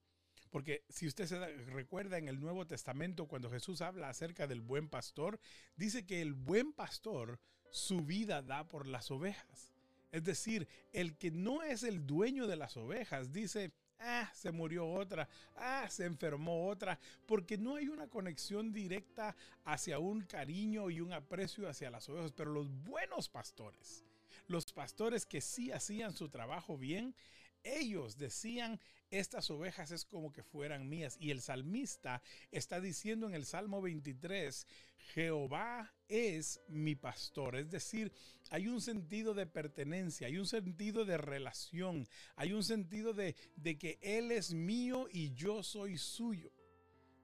Porque 0.51 0.85
si 0.89 1.07
usted 1.07 1.27
se 1.27 1.39
recuerda 1.67 2.17
en 2.17 2.29
el 2.29 2.41
Nuevo 2.41 2.67
Testamento, 2.67 3.27
cuando 3.27 3.51
Jesús 3.51 3.81
habla 3.83 4.09
acerca 4.09 4.47
del 4.47 4.61
buen 4.61 4.89
pastor, 4.89 5.39
dice 5.77 6.07
que 6.07 6.23
el 6.23 6.33
buen 6.33 6.73
pastor 6.73 7.39
su 7.71 8.01
vida 8.01 8.41
da 8.41 8.67
por 8.67 8.87
las 8.87 9.11
ovejas. 9.11 9.73
Es 10.11 10.25
decir, 10.25 10.69
el 10.93 11.17
que 11.17 11.31
no 11.31 11.63
es 11.63 11.83
el 11.83 12.07
dueño 12.07 12.47
de 12.47 12.57
las 12.57 12.77
ovejas 12.77 13.33
dice, 13.33 13.73
ah, 13.99 14.31
se 14.33 14.53
murió 14.53 14.89
otra, 14.89 15.29
ah, 15.57 15.89
se 15.91 16.05
enfermó 16.05 16.69
otra, 16.69 17.01
porque 17.27 17.59
no 17.59 17.75
hay 17.75 17.89
una 17.89 18.07
conexión 18.07 18.73
directa 18.73 19.37
hacia 19.65 19.99
un 19.99 20.23
cariño 20.23 20.89
y 20.89 21.01
un 21.01 21.13
aprecio 21.13 21.69
hacia 21.69 21.91
las 21.91 22.09
ovejas. 22.09 22.33
Pero 22.33 22.53
los 22.53 22.71
buenos 22.85 23.29
pastores, 23.29 24.05
los 24.47 24.73
pastores 24.73 25.27
que 25.27 25.41
sí 25.41 25.73
hacían 25.73 26.13
su 26.15 26.29
trabajo 26.29 26.77
bien, 26.77 27.15
ellos 27.63 28.19
decían, 28.19 28.79
estas 29.11 29.51
ovejas 29.51 29.91
es 29.91 30.05
como 30.05 30.33
que 30.33 30.43
fueran 30.43 30.89
mías. 30.89 31.17
Y 31.19 31.31
el 31.31 31.41
salmista 31.41 32.23
está 32.51 32.81
diciendo 32.81 33.27
en 33.27 33.35
el 33.35 33.47
Salmo 33.47 33.81
23, 33.81 34.67
Jehová 35.15 35.95
es 36.09 36.61
mi 36.69 36.95
pastor. 36.95 37.57
Es 37.57 37.71
decir, 37.71 38.13
hay 38.51 38.69
un 38.69 38.81
sentido 38.81 39.33
de 39.33 39.47
pertenencia, 39.47 40.27
hay 40.27 40.39
un 40.39 40.47
sentido 40.47 41.05
de 41.05 41.17
relación, 41.17 42.07
hay 42.37 42.53
un 42.53 42.65
sentido 42.65 43.15
de, 43.15 43.35
de 43.57 43.79
que 43.79 43.99
Él 44.03 44.31
es 44.31 44.53
mío 44.53 45.09
y 45.11 45.33
yo 45.33 45.63
soy 45.63 45.97
suyo 45.97 46.53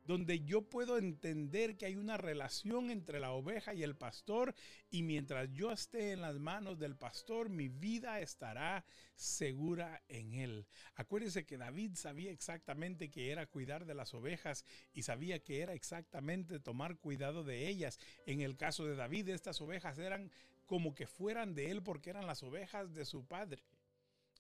donde 0.05 0.41
yo 0.41 0.63
puedo 0.63 0.99
entender 0.99 1.77
que 1.77 1.87
hay 1.87 1.97
una 1.97 2.17
relación 2.17 2.91
entre 2.91 3.21
la 3.21 3.33
oveja 3.33 3.75
y 3.75 3.83
el 3.83 3.97
pastor 3.97 4.55
y 4.91 5.03
mientras 5.03 5.51
yo 5.53 5.71
esté 5.71 6.13
en 6.13 6.21
las 6.21 6.39
manos 6.39 6.79
del 6.79 6.97
pastor, 6.97 7.49
mi 7.49 7.69
vida 7.69 8.21
estará 8.21 8.85
segura 9.15 10.03
en 10.09 10.35
él. 10.35 10.67
Acuérdense 10.95 11.45
que 11.47 11.59
David 11.59 11.93
sabía 11.95 12.31
exactamente 12.31 13.11
que 13.11 13.31
era 13.31 13.47
cuidar 13.47 13.85
de 13.85 13.95
las 13.95 14.15
ovejas 14.15 14.65
y 14.93 15.03
sabía 15.03 15.39
que 15.41 15.61
era 15.61 15.75
exactamente 15.75 16.59
tomar 16.59 16.97
cuidado 16.97 17.45
de 17.45 17.69
ellas. 17.69 17.99
En 18.27 18.41
el 18.41 18.57
caso 18.57 18.87
de 18.87 18.97
David, 18.97 19.29
estas 19.29 19.61
ovejas 19.61 19.99
eran 19.99 20.31
como 20.67 20.95
que 20.95 21.07
fueran 21.07 21.55
de 21.55 21.71
él 21.71 21.83
porque 21.83 22.11
eran 22.11 22.27
las 22.27 22.43
ovejas 22.43 22.95
de 22.95 23.05
su 23.05 23.25
padre. 23.27 23.63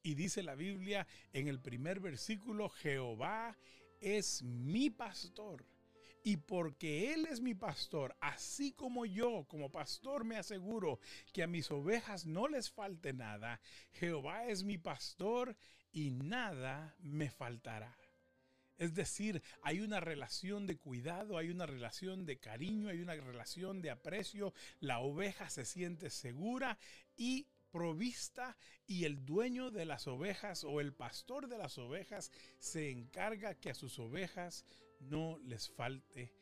Y 0.03 0.15
dice 0.15 0.43
la 0.43 0.55
Biblia 0.55 1.07
en 1.33 1.49
el 1.49 1.61
primer 1.61 2.01
versículo, 2.01 2.71
Jehová 2.71 3.57
es 4.01 4.43
mi 4.43 4.91
pastor. 4.91 5.65
Y 6.23 6.37
porque 6.37 7.15
Él 7.15 7.27
es 7.31 7.41
mi 7.41 7.55
pastor, 7.55 8.15
así 8.21 8.73
como 8.73 9.07
yo 9.07 9.47
como 9.49 9.71
pastor 9.71 10.25
me 10.25 10.37
aseguro 10.37 11.01
que 11.33 11.43
a 11.43 11.47
mis 11.47 11.71
ovejas 11.71 12.27
no 12.27 12.47
les 12.47 12.71
falte 12.71 13.15
nada, 13.15 13.59
Jehová 13.93 14.45
es 14.45 14.63
mi 14.63 14.77
pastor 14.77 15.57
y 15.93 16.11
nada 16.11 16.95
me 17.01 17.31
faltará. 17.31 17.97
Es 18.81 18.95
decir, 18.95 19.43
hay 19.61 19.81
una 19.81 20.01
relación 20.01 20.67
de 20.67 20.79
cuidado, 20.79 21.37
hay 21.37 21.51
una 21.51 21.67
relación 21.67 22.25
de 22.25 22.39
cariño, 22.39 22.89
hay 22.89 23.03
una 23.03 23.15
relación 23.15 23.83
de 23.83 23.91
aprecio. 23.91 24.55
La 24.81 25.01
oveja 25.01 25.51
se 25.51 25.67
siente 25.67 26.09
segura 26.09 26.79
y 27.15 27.47
provista 27.71 28.57
y 28.87 29.05
el 29.05 29.25
dueño 29.25 29.71
de 29.71 29.85
las 29.85 30.07
ovejas 30.07 30.65
o 30.65 30.81
el 30.81 30.93
pastor 30.93 31.49
de 31.49 31.59
las 31.59 31.79
ovejas 31.79 32.31
se 32.59 32.91
encarga 32.91 33.55
que 33.55 33.71
a 33.71 33.75
sus 33.75 33.99
ovejas 33.99 34.65
no 35.01 35.39
les 35.39 35.69
falte 35.71 36.35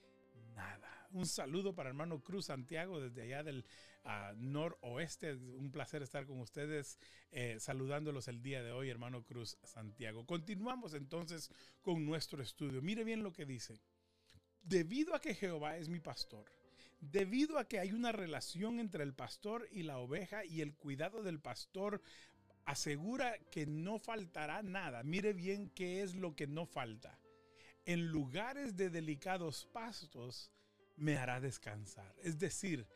nada. 0.55 1.09
Un 1.13 1.27
saludo 1.27 1.75
para 1.75 1.89
hermano 1.89 2.23
Cruz 2.23 2.47
Santiago 2.47 3.01
desde 3.01 3.23
allá 3.23 3.43
del 3.43 3.65
uh, 4.05 4.35
noroeste. 4.37 5.35
Un 5.35 5.71
placer 5.71 6.03
estar 6.03 6.27
con 6.27 6.41
ustedes 6.41 6.99
eh, 7.31 7.57
saludándolos 7.61 8.29
el 8.29 8.43
día 8.43 8.63
de 8.63 8.73
hoy, 8.73 8.91
hermano 8.91 9.25
Cruz 9.25 9.57
Santiago. 9.63 10.27
Continuamos 10.27 10.95
entonces 10.95 11.51
con 11.81 12.05
nuestro 12.05 12.43
estudio. 12.43 12.83
Mire 12.83 13.05
bien 13.05 13.23
lo 13.23 13.33
que 13.33 13.47
dice. 13.47 13.81
Debido 14.61 15.15
a 15.15 15.21
que 15.21 15.35
Jehová 15.35 15.79
es 15.79 15.89
mi 15.89 16.01
pastor, 16.01 16.45
debido 17.01 17.59
a 17.59 17.69
que 17.69 17.79
hay 17.79 17.93
una 17.93 18.13
relación 18.13 18.81
entre 18.81 19.05
el 19.05 19.15
pastor 19.15 19.69
y 19.71 19.83
la 19.83 19.99
oveja 19.99 20.45
y 20.45 20.61
el 20.61 20.75
cuidado 20.75 21.23
del 21.23 21.41
pastor 21.41 22.03
asegura 22.65 23.39
que 23.51 23.67
no 23.67 23.99
faltará 23.99 24.63
nada. 24.63 25.03
Mire 25.03 25.33
bien 25.33 25.71
qué 25.71 26.03
es 26.03 26.15
lo 26.15 26.35
que 26.35 26.47
no 26.47 26.67
falta. 26.67 27.19
En 27.87 28.09
lugares 28.09 28.77
de 28.77 28.91
delicados 28.91 29.67
pastos 29.73 30.53
me 30.97 31.17
hará 31.17 31.41
descansar. 31.41 32.15
Es 32.23 32.39
decir, 32.39 32.87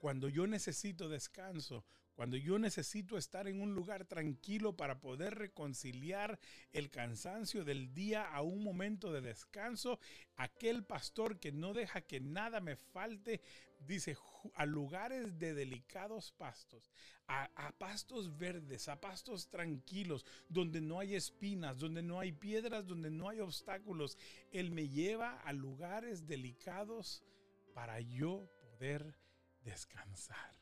cuando 0.00 0.28
yo 0.28 0.46
necesito 0.46 1.08
descanso, 1.08 1.84
cuando 2.20 2.36
yo 2.36 2.58
necesito 2.58 3.16
estar 3.16 3.48
en 3.48 3.62
un 3.62 3.74
lugar 3.74 4.04
tranquilo 4.04 4.76
para 4.76 5.00
poder 5.00 5.36
reconciliar 5.36 6.38
el 6.70 6.90
cansancio 6.90 7.64
del 7.64 7.94
día 7.94 8.28
a 8.30 8.42
un 8.42 8.62
momento 8.62 9.10
de 9.10 9.22
descanso, 9.22 9.98
aquel 10.36 10.84
pastor 10.84 11.40
que 11.40 11.50
no 11.50 11.72
deja 11.72 12.02
que 12.02 12.20
nada 12.20 12.60
me 12.60 12.76
falte, 12.76 13.40
dice, 13.78 14.18
a 14.54 14.66
lugares 14.66 15.38
de 15.38 15.54
delicados 15.54 16.32
pastos, 16.32 16.92
a, 17.26 17.44
a, 17.54 17.72
pastos 17.72 18.36
verdes, 18.36 18.88
a 18.88 19.00
pastos 19.00 19.48
tranquilos, 19.48 20.26
donde 20.50 20.82
no 20.82 21.00
hay 21.00 21.14
espinas, 21.14 21.78
donde 21.78 22.02
no 22.02 22.20
hay 22.20 22.32
piedras, 22.32 22.86
donde 22.86 23.10
no 23.10 23.30
hay 23.30 23.40
obstáculos. 23.40 24.18
Él 24.52 24.72
me 24.72 24.90
lleva 24.90 25.40
a 25.40 25.54
lugares 25.54 26.26
delicados 26.26 27.24
para 27.72 27.98
yo 28.02 28.46
poder 28.60 29.16
descansar. 29.64 30.59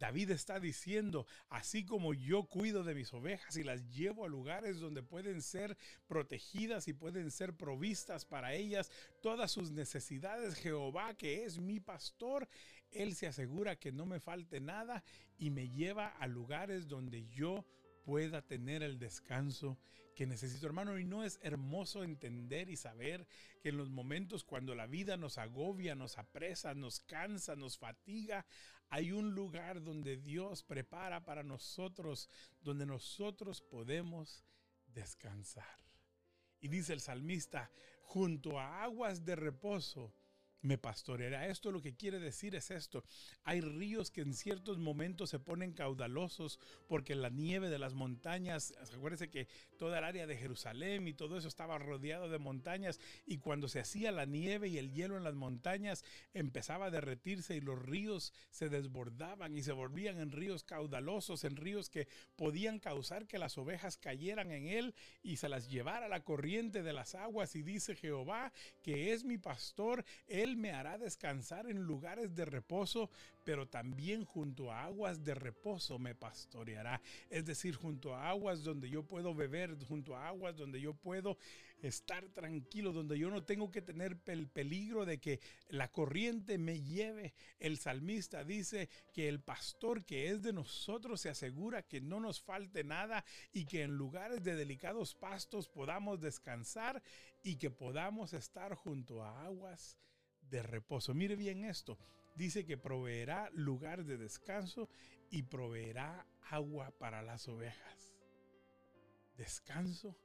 David 0.00 0.30
está 0.30 0.58
diciendo, 0.58 1.26
así 1.50 1.84
como 1.84 2.14
yo 2.14 2.44
cuido 2.44 2.82
de 2.84 2.94
mis 2.94 3.12
ovejas 3.12 3.54
y 3.58 3.62
las 3.62 3.86
llevo 3.90 4.24
a 4.24 4.28
lugares 4.28 4.80
donde 4.80 5.02
pueden 5.02 5.42
ser 5.42 5.76
protegidas 6.08 6.88
y 6.88 6.94
pueden 6.94 7.30
ser 7.30 7.54
provistas 7.54 8.24
para 8.24 8.54
ellas 8.54 8.90
todas 9.20 9.52
sus 9.52 9.70
necesidades, 9.70 10.54
Jehová 10.54 11.12
que 11.12 11.44
es 11.44 11.58
mi 11.58 11.80
pastor, 11.80 12.48
Él 12.90 13.14
se 13.14 13.26
asegura 13.26 13.76
que 13.76 13.92
no 13.92 14.06
me 14.06 14.20
falte 14.20 14.58
nada 14.58 15.04
y 15.36 15.50
me 15.50 15.68
lleva 15.68 16.08
a 16.08 16.26
lugares 16.26 16.88
donde 16.88 17.28
yo 17.28 17.66
pueda 18.02 18.40
tener 18.40 18.82
el 18.82 18.98
descanso 18.98 19.78
que 20.14 20.26
necesito, 20.26 20.66
hermano. 20.66 20.98
Y 20.98 21.04
no 21.04 21.24
es 21.24 21.38
hermoso 21.42 22.04
entender 22.04 22.68
y 22.68 22.76
saber 22.76 23.26
que 23.62 23.68
en 23.68 23.76
los 23.76 23.90
momentos 23.90 24.44
cuando 24.44 24.74
la 24.74 24.86
vida 24.86 25.16
nos 25.16 25.38
agobia, 25.38 25.94
nos 25.94 26.18
apresa, 26.18 26.74
nos 26.74 27.00
cansa, 27.00 27.56
nos 27.56 27.78
fatiga, 27.78 28.46
hay 28.90 29.12
un 29.12 29.34
lugar 29.34 29.82
donde 29.82 30.16
Dios 30.16 30.62
prepara 30.64 31.24
para 31.24 31.42
nosotros, 31.42 32.28
donde 32.60 32.84
nosotros 32.84 33.62
podemos 33.62 34.44
descansar. 34.88 35.78
Y 36.60 36.68
dice 36.68 36.92
el 36.92 37.00
salmista, 37.00 37.70
junto 38.02 38.58
a 38.58 38.82
aguas 38.82 39.24
de 39.24 39.36
reposo 39.36 40.12
me 40.62 40.78
pastoreará. 40.78 41.48
Esto 41.48 41.72
lo 41.72 41.80
que 41.80 41.94
quiere 41.94 42.18
decir 42.18 42.54
es 42.54 42.70
esto. 42.70 43.04
Hay 43.44 43.60
ríos 43.60 44.10
que 44.10 44.20
en 44.20 44.34
ciertos 44.34 44.78
momentos 44.78 45.30
se 45.30 45.38
ponen 45.38 45.72
caudalosos 45.72 46.58
porque 46.86 47.14
la 47.14 47.30
nieve 47.30 47.70
de 47.70 47.78
las 47.78 47.94
montañas, 47.94 48.74
acuérdense 48.92 49.30
que 49.30 49.48
toda 49.78 49.98
el 49.98 50.04
área 50.04 50.26
de 50.26 50.36
Jerusalén 50.36 51.08
y 51.08 51.14
todo 51.14 51.38
eso 51.38 51.48
estaba 51.48 51.78
rodeado 51.78 52.28
de 52.28 52.38
montañas 52.38 53.00
y 53.26 53.38
cuando 53.38 53.68
se 53.68 53.80
hacía 53.80 54.12
la 54.12 54.26
nieve 54.26 54.68
y 54.68 54.78
el 54.78 54.92
hielo 54.92 55.16
en 55.16 55.24
las 55.24 55.34
montañas 55.34 56.04
empezaba 56.34 56.86
a 56.86 56.90
derretirse 56.90 57.56
y 57.56 57.60
los 57.60 57.78
ríos 57.80 58.32
se 58.50 58.68
desbordaban 58.68 59.56
y 59.56 59.62
se 59.62 59.72
volvían 59.72 60.18
en 60.18 60.32
ríos 60.32 60.64
caudalosos, 60.64 61.44
en 61.44 61.56
ríos 61.56 61.88
que 61.88 62.08
podían 62.36 62.78
causar 62.78 63.26
que 63.26 63.38
las 63.38 63.56
ovejas 63.56 63.96
cayeran 63.96 64.50
en 64.50 64.66
él 64.66 64.94
y 65.22 65.36
se 65.36 65.48
las 65.48 65.68
llevara 65.68 66.08
la 66.08 66.24
corriente 66.24 66.82
de 66.82 66.92
las 66.92 67.14
aguas 67.14 67.56
y 67.56 67.62
dice 67.62 67.96
Jehová 67.96 68.52
que 68.82 69.12
es 69.12 69.24
mi 69.24 69.38
pastor, 69.38 70.04
él 70.26 70.49
me 70.56 70.72
hará 70.72 70.98
descansar 70.98 71.68
en 71.68 71.82
lugares 71.82 72.34
de 72.34 72.44
reposo, 72.44 73.10
pero 73.44 73.68
también 73.68 74.24
junto 74.24 74.70
a 74.72 74.84
aguas 74.84 75.24
de 75.24 75.34
reposo 75.34 75.98
me 75.98 76.14
pastoreará. 76.14 77.00
Es 77.28 77.44
decir, 77.44 77.74
junto 77.74 78.14
a 78.14 78.28
aguas 78.28 78.62
donde 78.62 78.88
yo 78.88 79.02
puedo 79.02 79.34
beber, 79.34 79.76
junto 79.84 80.16
a 80.16 80.28
aguas 80.28 80.56
donde 80.56 80.80
yo 80.80 80.94
puedo 80.94 81.36
estar 81.82 82.28
tranquilo, 82.28 82.92
donde 82.92 83.18
yo 83.18 83.30
no 83.30 83.42
tengo 83.42 83.70
que 83.70 83.82
tener 83.82 84.18
el 84.26 84.48
peligro 84.48 85.04
de 85.06 85.18
que 85.18 85.40
la 85.68 85.90
corriente 85.90 86.58
me 86.58 86.80
lleve. 86.80 87.34
El 87.58 87.78
salmista 87.78 88.44
dice 88.44 88.88
que 89.12 89.28
el 89.28 89.40
pastor 89.40 90.04
que 90.04 90.28
es 90.28 90.42
de 90.42 90.52
nosotros 90.52 91.20
se 91.20 91.30
asegura 91.30 91.82
que 91.82 92.00
no 92.00 92.20
nos 92.20 92.40
falte 92.40 92.84
nada 92.84 93.24
y 93.52 93.64
que 93.64 93.82
en 93.82 93.96
lugares 93.96 94.42
de 94.42 94.54
delicados 94.54 95.14
pastos 95.14 95.68
podamos 95.68 96.20
descansar 96.20 97.02
y 97.42 97.56
que 97.56 97.70
podamos 97.70 98.32
estar 98.32 98.74
junto 98.74 99.22
a 99.22 99.44
aguas 99.44 99.96
de 100.50 100.62
reposo. 100.62 101.14
Mire 101.14 101.36
bien 101.36 101.64
esto. 101.64 101.98
Dice 102.34 102.64
que 102.64 102.76
proveerá 102.76 103.50
lugar 103.52 104.04
de 104.04 104.16
descanso 104.16 104.88
y 105.30 105.42
proveerá 105.42 106.26
agua 106.50 106.90
para 106.98 107.22
las 107.22 107.48
ovejas. 107.48 108.14
Descanso 109.36 110.16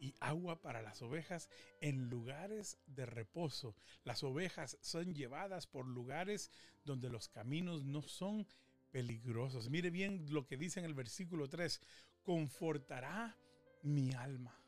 y 0.00 0.14
agua 0.20 0.60
para 0.60 0.82
las 0.82 1.02
ovejas 1.02 1.48
en 1.80 2.08
lugares 2.08 2.78
de 2.86 3.06
reposo. 3.06 3.74
Las 4.04 4.22
ovejas 4.22 4.78
son 4.80 5.14
llevadas 5.14 5.66
por 5.66 5.86
lugares 5.86 6.50
donde 6.84 7.10
los 7.10 7.28
caminos 7.28 7.84
no 7.84 8.02
son 8.02 8.46
peligrosos. 8.90 9.70
Mire 9.70 9.90
bien 9.90 10.26
lo 10.30 10.46
que 10.46 10.56
dice 10.56 10.80
en 10.80 10.86
el 10.86 10.94
versículo 10.94 11.48
3. 11.48 11.80
Confortará 12.22 13.36
mi 13.82 14.12
alma. 14.12 14.58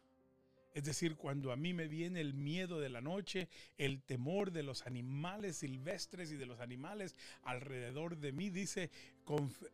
Es 0.73 0.85
decir, 0.85 1.17
cuando 1.17 1.51
a 1.51 1.57
mí 1.57 1.75
me 1.75 1.89
viene 1.89 2.21
el 2.21 2.35
miedo 2.35 2.81
de 2.81 2.89
la 2.89 3.01
noche, 3.01 3.49
el 3.77 4.03
temor 4.03 4.53
de 4.53 4.63
los 4.63 4.87
animales 4.87 5.57
silvestres 5.59 6.31
y 6.31 6.37
de 6.37 6.47
los 6.47 6.61
animales 6.61 7.17
alrededor 7.43 8.19
de 8.19 8.33
mí, 8.33 8.51
dice, 8.51 8.91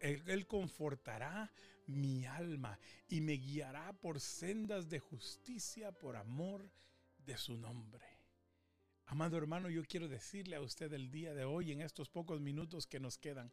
Él 0.00 0.46
confortará 0.46 1.52
mi 1.86 2.26
alma 2.26 2.78
y 3.08 3.20
me 3.20 3.34
guiará 3.34 3.92
por 3.92 4.20
sendas 4.20 4.88
de 4.88 4.98
justicia 4.98 5.92
por 5.92 6.16
amor 6.16 6.70
de 7.18 7.36
su 7.36 7.56
nombre. 7.56 8.06
Amado 9.06 9.36
hermano, 9.36 9.68
yo 9.68 9.84
quiero 9.84 10.08
decirle 10.08 10.56
a 10.56 10.60
usted 10.60 10.92
el 10.92 11.10
día 11.10 11.34
de 11.34 11.44
hoy, 11.44 11.72
en 11.72 11.80
estos 11.80 12.08
pocos 12.08 12.40
minutos 12.40 12.86
que 12.86 12.98
nos 12.98 13.18
quedan, 13.18 13.52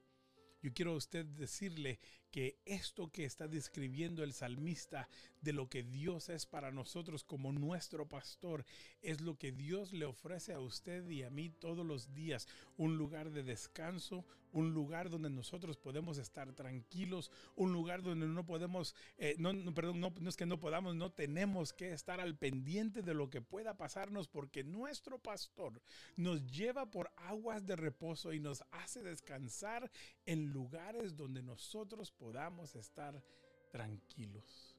yo 0.61 0.73
quiero 0.73 0.93
a 0.93 0.95
usted 0.95 1.25
decirle 1.25 1.99
que 2.33 2.57
esto 2.65 3.11
que 3.11 3.25
está 3.25 3.47
describiendo 3.47 4.23
el 4.23 4.33
salmista 4.33 5.07
de 5.43 5.53
lo 5.53 5.69
que 5.69 5.83
Dios 5.83 6.29
es 6.29 6.47
para 6.47 6.71
nosotros 6.71 7.23
como 7.23 7.51
nuestro 7.51 8.09
pastor 8.09 8.65
es 9.03 9.21
lo 9.21 9.37
que 9.37 9.51
Dios 9.51 9.93
le 9.93 10.05
ofrece 10.05 10.51
a 10.51 10.59
usted 10.59 11.07
y 11.09 11.21
a 11.21 11.29
mí 11.29 11.51
todos 11.51 11.85
los 11.85 12.15
días, 12.15 12.47
un 12.75 12.97
lugar 12.97 13.29
de 13.29 13.43
descanso, 13.43 14.25
un 14.53 14.73
lugar 14.73 15.09
donde 15.09 15.29
nosotros 15.29 15.77
podemos 15.77 16.17
estar 16.17 16.53
tranquilos, 16.53 17.29
un 17.55 17.73
lugar 17.73 18.01
donde 18.01 18.27
no 18.27 18.45
podemos, 18.45 18.95
eh, 19.17 19.35
no, 19.37 19.51
perdón, 19.73 19.99
no, 19.99 20.13
no 20.19 20.29
es 20.29 20.37
que 20.37 20.45
no 20.45 20.59
podamos, 20.59 20.95
no 20.95 21.11
tenemos 21.11 21.73
que 21.73 21.91
estar 21.91 22.19
al 22.21 22.37
pendiente 22.37 23.01
de 23.01 23.13
lo 23.13 23.29
que 23.29 23.41
pueda 23.41 23.77
pasarnos 23.77 24.27
porque 24.27 24.63
nuestro 24.63 25.19
pastor 25.19 25.81
nos 26.15 26.45
lleva 26.47 26.89
por 26.89 27.11
aguas 27.17 27.65
de 27.65 27.75
reposo 27.75 28.31
y 28.31 28.39
nos 28.39 28.63
hace 28.71 29.03
descansar 29.03 29.91
en 30.25 30.51
lugares 30.51 31.15
donde 31.15 31.41
nosotros 31.41 32.11
podamos 32.23 32.73
estar 32.77 33.21
tranquilos. 33.69 34.72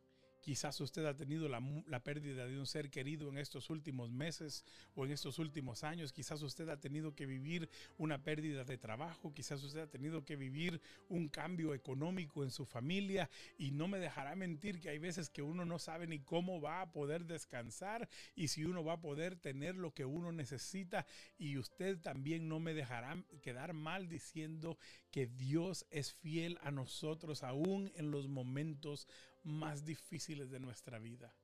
Quizás 0.45 0.79
usted 0.83 1.07
ha 1.07 1.17
tenido 1.17 1.49
la, 1.49 2.05
pérdida 2.05 2.45
de 2.45 2.59
un 2.59 2.67
ser 2.67 2.91
querido 2.91 3.31
en 3.31 3.39
estos 3.39 3.71
últimos 3.71 4.13
meses 4.13 4.63
o 4.95 5.07
en 5.07 5.13
estos 5.13 5.39
últimos 5.39 5.85
años. 5.85 6.13
Quizás 6.13 6.43
usted 6.43 6.69
ha 6.69 6.79
tenido 6.79 7.15
que 7.15 7.25
vivir 7.25 7.71
una 7.97 8.23
pérdida 8.23 8.63
de 8.63 8.77
trabajo. 8.77 9.33
Quizás 9.33 9.63
usted 9.63 9.81
ha 9.81 9.87
tenido 9.87 10.23
que 10.27 10.37
vivir 10.37 10.83
un 11.09 11.31
cambio 11.31 11.73
económico 11.73 12.45
en 12.45 12.51
su 12.51 12.67
familia. 12.67 13.31
Y 13.57 13.71
no 13.71 13.89
me 13.89 13.99
dejará 13.99 14.37
mentir 14.37 14.83
que 14.83 14.91
hay 14.91 14.99
veces 14.99 15.31
que 15.31 15.41
uno 15.41 15.65
no 15.65 15.79
sabe 15.79 16.07
ni 16.07 16.19
cómo 16.19 16.61
va 16.61 16.83
a 16.83 16.93
poder 16.93 17.25
descansar 17.25 18.07
y 18.37 18.49
si 18.49 18.67
uno 18.67 18.85
va 18.85 18.93
a 18.93 19.01
poder 19.01 19.37
tener 19.37 19.77
lo 19.77 19.95
que 19.95 20.05
uno 20.05 20.31
necesita. 20.31 21.07
Y 21.39 21.57
usted 21.57 21.99
también 22.01 22.51
no 22.51 22.61
me 22.61 22.75
dejará 22.75 23.17
quedar 23.41 23.73
mal 23.73 24.11
diciendo 24.11 24.77
que 25.11 25.27
Dios 25.27 25.87
es 25.89 26.13
fiel 26.13 26.59
a 26.61 26.71
nosotros 26.71 27.43
aún 27.43 27.91
en 27.95 28.11
los 28.11 28.29
momentos 28.29 29.09
más 29.45 29.85
difíciles 29.85 30.51
de 30.51 30.61
nuestra 30.61 30.99
vida. 30.99 31.35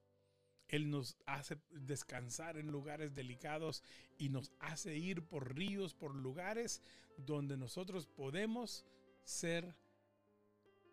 Él 0.68 0.90
nos 0.90 1.16
hace 1.26 1.58
descansar 1.70 2.56
en 2.56 2.68
lugares 2.68 3.14
delicados 3.14 3.82
y 4.18 4.28
nos 4.28 4.52
hace 4.60 4.96
ir 4.96 5.22
por 5.22 5.54
ríos, 5.56 5.94
por 5.94 6.14
lugares 6.14 6.80
donde 7.16 7.56
nosotros 7.56 8.06
podemos 8.06 8.86
ser 9.24 9.74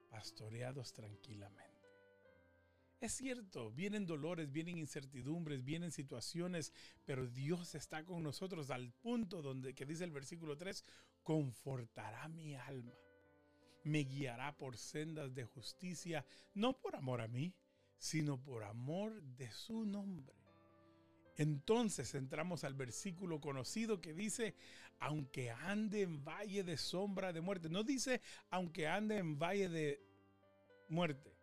pastoreados 0.09 0.93
tranquilamente. 0.93 1.67
Es 2.99 3.13
cierto, 3.13 3.71
vienen 3.71 4.07
dolores, 4.07 4.51
vienen 4.51 4.79
incertidumbres, 4.79 5.63
vienen 5.63 5.91
situaciones, 5.91 6.73
pero 7.05 7.27
Dios 7.27 7.75
está 7.75 8.03
con 8.03 8.23
nosotros 8.23 8.71
al 8.71 8.91
punto 8.91 9.43
donde 9.43 9.75
que 9.75 9.85
dice 9.85 10.03
el 10.03 10.11
versículo 10.11 10.57
3, 10.57 10.83
confortará 11.21 12.27
mi 12.27 12.55
alma 12.55 12.93
me 13.87 14.03
guiará 14.03 14.55
por 14.57 14.77
sendas 14.77 15.33
de 15.33 15.45
justicia, 15.45 16.25
no 16.53 16.79
por 16.79 16.95
amor 16.95 17.21
a 17.21 17.27
mí, 17.27 17.53
sino 17.97 18.41
por 18.41 18.63
amor 18.63 19.21
de 19.21 19.51
su 19.51 19.85
nombre. 19.85 20.35
Entonces 21.37 22.15
entramos 22.15 22.63
al 22.63 22.73
versículo 22.73 23.39
conocido 23.39 24.01
que 24.01 24.13
dice, 24.13 24.55
aunque 24.99 25.51
ande 25.51 26.01
en 26.01 26.23
valle 26.23 26.63
de 26.63 26.77
sombra 26.77 27.31
de 27.31 27.41
muerte. 27.41 27.69
No 27.69 27.83
dice, 27.83 28.21
aunque 28.49 28.87
ande 28.87 29.17
en 29.17 29.37
valle 29.37 29.69
de 29.69 30.01
muerte. 30.89 31.37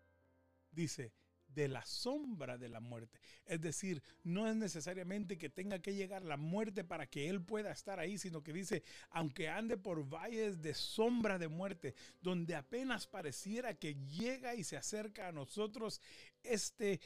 Dice, 0.72 1.12
de 1.54 1.68
la 1.68 1.84
sombra 1.84 2.58
de 2.58 2.68
la 2.68 2.80
muerte. 2.80 3.18
Es 3.46 3.60
decir, 3.60 4.02
no 4.22 4.48
es 4.48 4.56
necesariamente 4.56 5.38
que 5.38 5.48
tenga 5.48 5.78
que 5.80 5.94
llegar 5.94 6.22
la 6.24 6.36
muerte 6.36 6.84
para 6.84 7.06
que 7.06 7.28
Él 7.28 7.42
pueda 7.42 7.70
estar 7.70 7.98
ahí, 8.00 8.18
sino 8.18 8.42
que 8.42 8.52
dice, 8.52 8.82
aunque 9.10 9.48
ande 9.48 9.76
por 9.76 10.08
valles 10.08 10.60
de 10.60 10.74
sombra 10.74 11.38
de 11.38 11.48
muerte, 11.48 11.94
donde 12.22 12.54
apenas 12.54 13.06
pareciera 13.06 13.74
que 13.74 13.94
llega 13.94 14.54
y 14.54 14.64
se 14.64 14.76
acerca 14.76 15.28
a 15.28 15.32
nosotros 15.32 16.00
este 16.42 16.92
eh, 16.92 17.00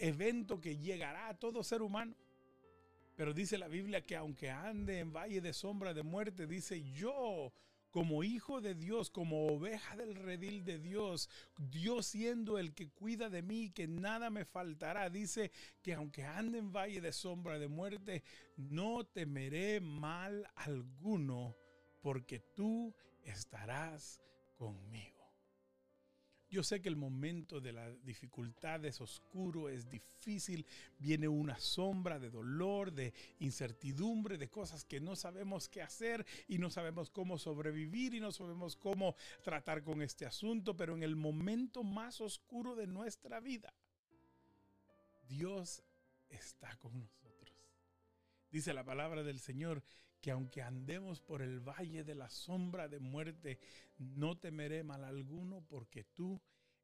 evento 0.00 0.60
que 0.60 0.76
llegará 0.76 1.28
a 1.28 1.38
todo 1.38 1.62
ser 1.62 1.82
humano. 1.82 2.14
Pero 3.16 3.32
dice 3.32 3.56
la 3.56 3.68
Biblia 3.68 4.02
que 4.02 4.16
aunque 4.16 4.50
ande 4.50 4.98
en 4.98 5.12
valle 5.12 5.40
de 5.40 5.54
sombra 5.54 5.94
de 5.94 6.02
muerte, 6.02 6.46
dice 6.46 6.82
yo 6.92 7.52
como 7.96 8.22
hijo 8.22 8.60
de 8.60 8.74
Dios, 8.74 9.08
como 9.08 9.46
oveja 9.46 9.96
del 9.96 10.16
redil 10.16 10.66
de 10.66 10.78
Dios, 10.78 11.30
Dios 11.56 12.04
siendo 12.04 12.58
el 12.58 12.74
que 12.74 12.90
cuida 12.90 13.30
de 13.30 13.40
mí, 13.40 13.70
que 13.70 13.88
nada 13.88 14.28
me 14.28 14.44
faltará. 14.44 15.08
Dice 15.08 15.50
que 15.80 15.94
aunque 15.94 16.22
ande 16.22 16.58
en 16.58 16.74
valle 16.74 17.00
de 17.00 17.10
sombra 17.10 17.58
de 17.58 17.68
muerte, 17.68 18.22
no 18.58 19.04
temeré 19.06 19.80
mal 19.80 20.46
alguno, 20.56 21.56
porque 22.02 22.38
tú 22.38 22.94
estarás 23.24 24.20
conmigo. 24.58 25.15
Yo 26.48 26.62
sé 26.62 26.80
que 26.80 26.88
el 26.88 26.96
momento 26.96 27.60
de 27.60 27.72
la 27.72 27.90
dificultad 27.90 28.84
es 28.84 29.00
oscuro, 29.00 29.68
es 29.68 29.88
difícil, 29.88 30.64
viene 30.98 31.26
una 31.26 31.58
sombra 31.58 32.20
de 32.20 32.30
dolor, 32.30 32.92
de 32.92 33.12
incertidumbre, 33.40 34.38
de 34.38 34.48
cosas 34.48 34.84
que 34.84 35.00
no 35.00 35.16
sabemos 35.16 35.68
qué 35.68 35.82
hacer 35.82 36.24
y 36.46 36.58
no 36.58 36.70
sabemos 36.70 37.10
cómo 37.10 37.36
sobrevivir 37.36 38.14
y 38.14 38.20
no 38.20 38.30
sabemos 38.30 38.76
cómo 38.76 39.16
tratar 39.42 39.82
con 39.82 40.02
este 40.02 40.24
asunto, 40.24 40.76
pero 40.76 40.94
en 40.94 41.02
el 41.02 41.16
momento 41.16 41.82
más 41.82 42.20
oscuro 42.20 42.76
de 42.76 42.86
nuestra 42.86 43.40
vida, 43.40 43.74
Dios 45.28 45.82
está 46.28 46.76
con 46.76 46.96
nosotros. 46.98 47.56
Dice 48.52 48.72
la 48.72 48.84
palabra 48.84 49.24
del 49.24 49.40
Señor 49.40 49.82
que 50.26 50.32
aunque 50.32 50.60
andemos 50.60 51.20
por 51.20 51.40
el 51.40 51.60
valle 51.60 52.02
de 52.02 52.16
la 52.16 52.28
sombra 52.28 52.88
de 52.88 52.98
muerte, 52.98 53.60
no 53.96 54.36
temeré 54.36 54.82
mal 54.82 55.04
alguno 55.04 55.62
porque 55.68 56.02
tú 56.02 56.40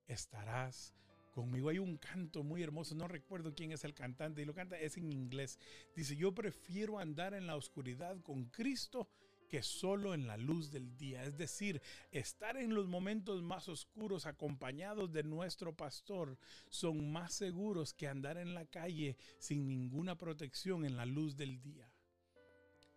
estarás 0.06 0.94
Conmigo 1.32 1.70
hay 1.70 1.78
un 1.80 1.96
canto 1.96 2.44
muy 2.44 2.62
hermoso, 2.62 2.94
no 2.94 3.08
recuerdo 3.08 3.52
quién 3.52 3.72
es 3.72 3.82
el 3.82 3.94
cantante 3.94 4.42
y 4.42 4.44
lo 4.44 4.54
canta, 4.54 4.78
es 4.78 4.96
en 4.98 5.10
inglés. 5.10 5.58
Dice, 5.96 6.14
yo 6.14 6.32
prefiero 6.32 6.98
andar 6.98 7.34
en 7.34 7.46
la 7.48 7.56
oscuridad 7.56 8.20
con 8.20 8.44
Cristo 8.44 9.08
que 9.48 9.62
solo 9.62 10.14
en 10.14 10.26
la 10.26 10.36
luz 10.36 10.70
del 10.70 10.96
día. 10.96 11.24
Es 11.24 11.36
decir, 11.36 11.82
estar 12.12 12.56
en 12.56 12.74
los 12.74 12.86
momentos 12.86 13.42
más 13.42 13.68
oscuros 13.68 14.26
acompañados 14.26 15.10
de 15.10 15.24
nuestro 15.24 15.74
pastor 15.74 16.38
son 16.68 17.10
más 17.10 17.32
seguros 17.32 17.92
que 17.92 18.06
andar 18.06 18.36
en 18.36 18.54
la 18.54 18.66
calle 18.66 19.16
sin 19.38 19.66
ninguna 19.66 20.16
protección 20.16 20.84
en 20.84 20.96
la 20.96 21.06
luz 21.06 21.34
del 21.34 21.60
día. 21.60 21.91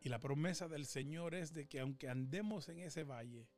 Y 0.05 0.09
la 0.09 0.19
promesa 0.19 0.67
del 0.67 0.85
Señor 0.85 1.33
es 1.33 1.51
de 1.51 1.65
que 1.65 1.79
aunque 1.79 2.09
andemos 2.09 2.69
en 2.69 2.77
ese 2.77 3.03
valle, 3.03 3.49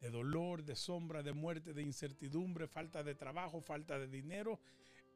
de 0.00 0.10
dolor, 0.10 0.62
de 0.62 0.76
sombra, 0.76 1.22
de 1.22 1.32
muerte, 1.32 1.72
de 1.72 1.82
incertidumbre, 1.82 2.68
falta 2.68 3.02
de 3.02 3.14
trabajo, 3.14 3.62
falta 3.62 3.98
de 3.98 4.06
dinero, 4.06 4.60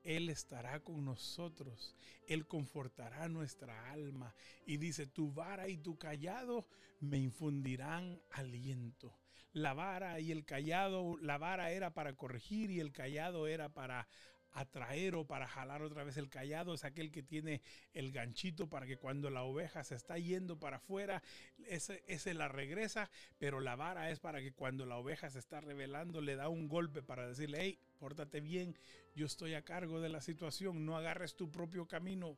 Él 0.03 0.31
estará 0.31 0.81
con 0.81 1.05
nosotros. 1.05 1.95
Él 2.27 2.47
confortará 2.47 3.29
nuestra 3.29 3.93
alma. 3.93 4.35
Y 4.65 4.79
dice, 4.79 5.07
tu 5.07 5.31
vara 5.31 5.69
y 5.69 5.77
tu 5.77 5.99
callado 5.99 6.67
me 7.01 7.19
infundirán 7.19 8.23
aliento. 8.31 9.15
La 9.53 9.75
vara 9.75 10.21
y 10.21 10.33
el 10.33 10.47
callado, 10.47 11.19
la 11.19 11.37
vara 11.37 11.71
era 11.71 11.93
para 11.93 12.15
corregir 12.15 12.71
y 12.71 12.81
el 12.81 12.93
callado 12.93 13.47
era 13.47 13.69
para 13.69 14.09
atraer 14.53 15.15
o 15.15 15.27
para 15.27 15.47
jalar 15.47 15.83
otra 15.83 16.05
vez 16.05 16.17
el 16.17 16.29
callado, 16.29 16.75
es 16.75 16.85
aquel 16.85 17.11
que 17.11 17.23
tiene 17.23 17.63
el 17.95 18.13
ganchito 18.13 18.69
para 18.69 18.87
que 18.87 18.97
cuando 18.97 19.31
la 19.31 19.43
oveja 19.43 19.85
se 19.85 19.95
está 19.95 20.19
yendo 20.19 20.59
para 20.59 20.77
afuera, 20.77 21.23
ese, 21.67 22.03
ese 22.07 22.35
la 22.35 22.49
regresa, 22.49 23.11
pero 23.39 23.61
la 23.61 23.77
vara 23.77 24.11
es 24.11 24.21
para 24.21 24.41
que 24.41 24.53
cuando 24.53 24.87
la 24.87 24.97
oveja 24.97 25.31
se 25.31 25.39
está 25.39 25.61
revelando 25.61 26.21
le 26.21 26.37
da 26.37 26.49
un 26.49 26.69
golpe 26.69 27.03
para 27.03 27.27
decirle, 27.27 27.59
hey, 27.61 27.79
pórtate 27.99 28.41
bien, 28.41 28.77
yo 29.15 29.27
estoy 29.27 29.55
a 29.55 29.63
cargo 29.63 30.01
de 30.01 30.09
la 30.09 30.21
situación, 30.21 30.85
no 30.85 30.97
agarres 30.97 31.37
tu 31.37 31.51
propio 31.51 31.87
camino. 31.87 32.37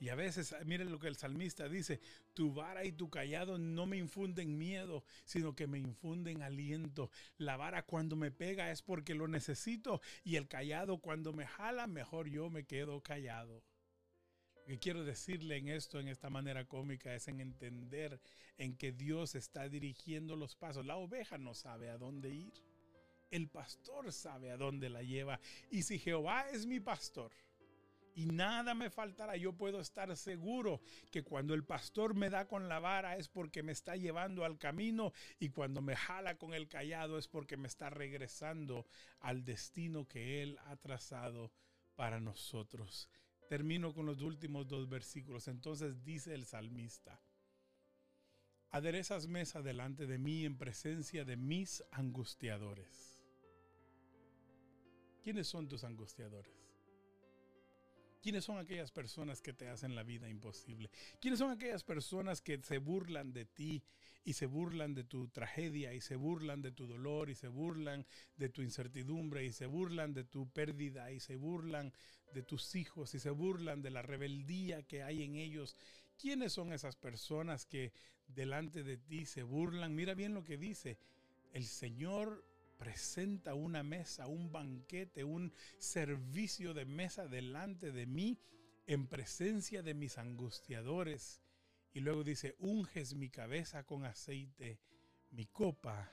Y 0.00 0.08
a 0.08 0.14
veces, 0.14 0.56
miren 0.64 0.90
lo 0.90 0.98
que 0.98 1.08
el 1.08 1.16
salmista 1.16 1.68
dice, 1.68 2.00
tu 2.32 2.54
vara 2.54 2.86
y 2.86 2.92
tu 2.92 3.10
callado 3.10 3.58
no 3.58 3.84
me 3.84 3.98
infunden 3.98 4.56
miedo, 4.56 5.04
sino 5.26 5.54
que 5.54 5.66
me 5.66 5.78
infunden 5.78 6.42
aliento. 6.42 7.10
La 7.36 7.58
vara 7.58 7.82
cuando 7.82 8.16
me 8.16 8.30
pega 8.30 8.70
es 8.70 8.80
porque 8.80 9.14
lo 9.14 9.28
necesito 9.28 10.00
y 10.24 10.36
el 10.36 10.48
callado 10.48 10.98
cuando 10.98 11.34
me 11.34 11.46
jala, 11.46 11.86
mejor 11.86 12.28
yo 12.28 12.48
me 12.48 12.64
quedo 12.64 13.02
callado. 13.02 13.62
Lo 14.54 14.64
que 14.64 14.78
quiero 14.78 15.04
decirle 15.04 15.58
en 15.58 15.68
esto, 15.68 16.00
en 16.00 16.08
esta 16.08 16.30
manera 16.30 16.64
cómica, 16.64 17.14
es 17.14 17.28
en 17.28 17.42
entender 17.42 18.18
en 18.56 18.78
que 18.78 18.92
Dios 18.92 19.34
está 19.34 19.68
dirigiendo 19.68 20.34
los 20.34 20.56
pasos. 20.56 20.86
La 20.86 20.96
oveja 20.96 21.36
no 21.36 21.52
sabe 21.52 21.90
a 21.90 21.98
dónde 21.98 22.30
ir. 22.30 22.54
El 23.30 23.48
pastor 23.48 24.10
sabe 24.12 24.50
a 24.50 24.56
dónde 24.56 24.88
la 24.88 25.02
lleva. 25.02 25.40
Y 25.70 25.82
si 25.82 25.98
Jehová 25.98 26.48
es 26.50 26.64
mi 26.64 26.80
pastor, 26.80 27.32
y 28.14 28.26
nada 28.26 28.74
me 28.74 28.90
faltará. 28.90 29.36
Yo 29.36 29.52
puedo 29.52 29.80
estar 29.80 30.14
seguro 30.16 30.80
que 31.10 31.22
cuando 31.22 31.54
el 31.54 31.64
pastor 31.64 32.14
me 32.14 32.30
da 32.30 32.46
con 32.46 32.68
la 32.68 32.78
vara 32.78 33.16
es 33.16 33.28
porque 33.28 33.62
me 33.62 33.72
está 33.72 33.96
llevando 33.96 34.44
al 34.44 34.58
camino 34.58 35.12
y 35.38 35.50
cuando 35.50 35.80
me 35.80 35.96
jala 35.96 36.36
con 36.38 36.54
el 36.54 36.68
callado 36.68 37.18
es 37.18 37.28
porque 37.28 37.56
me 37.56 37.68
está 37.68 37.90
regresando 37.90 38.86
al 39.20 39.44
destino 39.44 40.06
que 40.06 40.42
Él 40.42 40.58
ha 40.66 40.76
trazado 40.76 41.52
para 41.96 42.20
nosotros. 42.20 43.08
Termino 43.48 43.92
con 43.92 44.06
los 44.06 44.22
últimos 44.22 44.68
dos 44.68 44.88
versículos. 44.88 45.48
Entonces 45.48 46.04
dice 46.04 46.34
el 46.34 46.46
salmista, 46.46 47.20
aderezas 48.70 49.26
mesa 49.26 49.62
delante 49.62 50.06
de 50.06 50.18
mí 50.18 50.44
en 50.44 50.56
presencia 50.56 51.24
de 51.24 51.36
mis 51.36 51.82
angustiadores. 51.90 53.20
¿Quiénes 55.22 55.48
son 55.48 55.68
tus 55.68 55.84
angustiadores? 55.84 56.59
¿Quiénes 58.20 58.44
son 58.44 58.58
aquellas 58.58 58.92
personas 58.92 59.40
que 59.40 59.52
te 59.52 59.68
hacen 59.68 59.94
la 59.94 60.02
vida 60.02 60.28
imposible? 60.28 60.90
¿Quiénes 61.20 61.38
son 61.38 61.50
aquellas 61.50 61.84
personas 61.84 62.42
que 62.42 62.60
se 62.62 62.78
burlan 62.78 63.32
de 63.32 63.46
ti 63.46 63.82
y 64.24 64.34
se 64.34 64.44
burlan 64.46 64.94
de 64.94 65.04
tu 65.04 65.28
tragedia 65.28 65.94
y 65.94 66.00
se 66.00 66.16
burlan 66.16 66.60
de 66.60 66.72
tu 66.72 66.86
dolor 66.86 67.30
y 67.30 67.34
se 67.34 67.48
burlan 67.48 68.06
de 68.36 68.50
tu 68.50 68.60
incertidumbre 68.60 69.44
y 69.44 69.52
se 69.52 69.66
burlan 69.66 70.12
de 70.12 70.24
tu 70.24 70.50
pérdida 70.50 71.10
y 71.10 71.20
se 71.20 71.36
burlan 71.36 71.92
de 72.34 72.42
tus 72.42 72.74
hijos 72.74 73.14
y 73.14 73.20
se 73.20 73.30
burlan 73.30 73.80
de 73.80 73.90
la 73.90 74.02
rebeldía 74.02 74.82
que 74.82 75.02
hay 75.02 75.22
en 75.22 75.36
ellos? 75.36 75.74
¿Quiénes 76.18 76.52
son 76.52 76.74
esas 76.74 76.96
personas 76.96 77.64
que 77.64 77.92
delante 78.26 78.82
de 78.82 78.98
ti 78.98 79.24
se 79.24 79.42
burlan? 79.42 79.94
Mira 79.94 80.14
bien 80.14 80.34
lo 80.34 80.44
que 80.44 80.58
dice. 80.58 80.98
El 81.54 81.64
Señor 81.64 82.44
presenta 82.80 83.52
una 83.52 83.82
mesa, 83.82 84.26
un 84.26 84.50
banquete, 84.50 85.22
un 85.22 85.52
servicio 85.76 86.72
de 86.72 86.86
mesa 86.86 87.28
delante 87.28 87.92
de 87.92 88.06
mí 88.06 88.40
en 88.86 89.06
presencia 89.06 89.82
de 89.82 89.92
mis 89.92 90.16
angustiadores. 90.16 91.42
Y 91.92 92.00
luego 92.00 92.24
dice, 92.24 92.56
unges 92.58 93.12
mi 93.12 93.28
cabeza 93.28 93.84
con 93.84 94.06
aceite, 94.06 94.80
mi 95.30 95.44
copa 95.44 96.10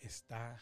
está 0.00 0.60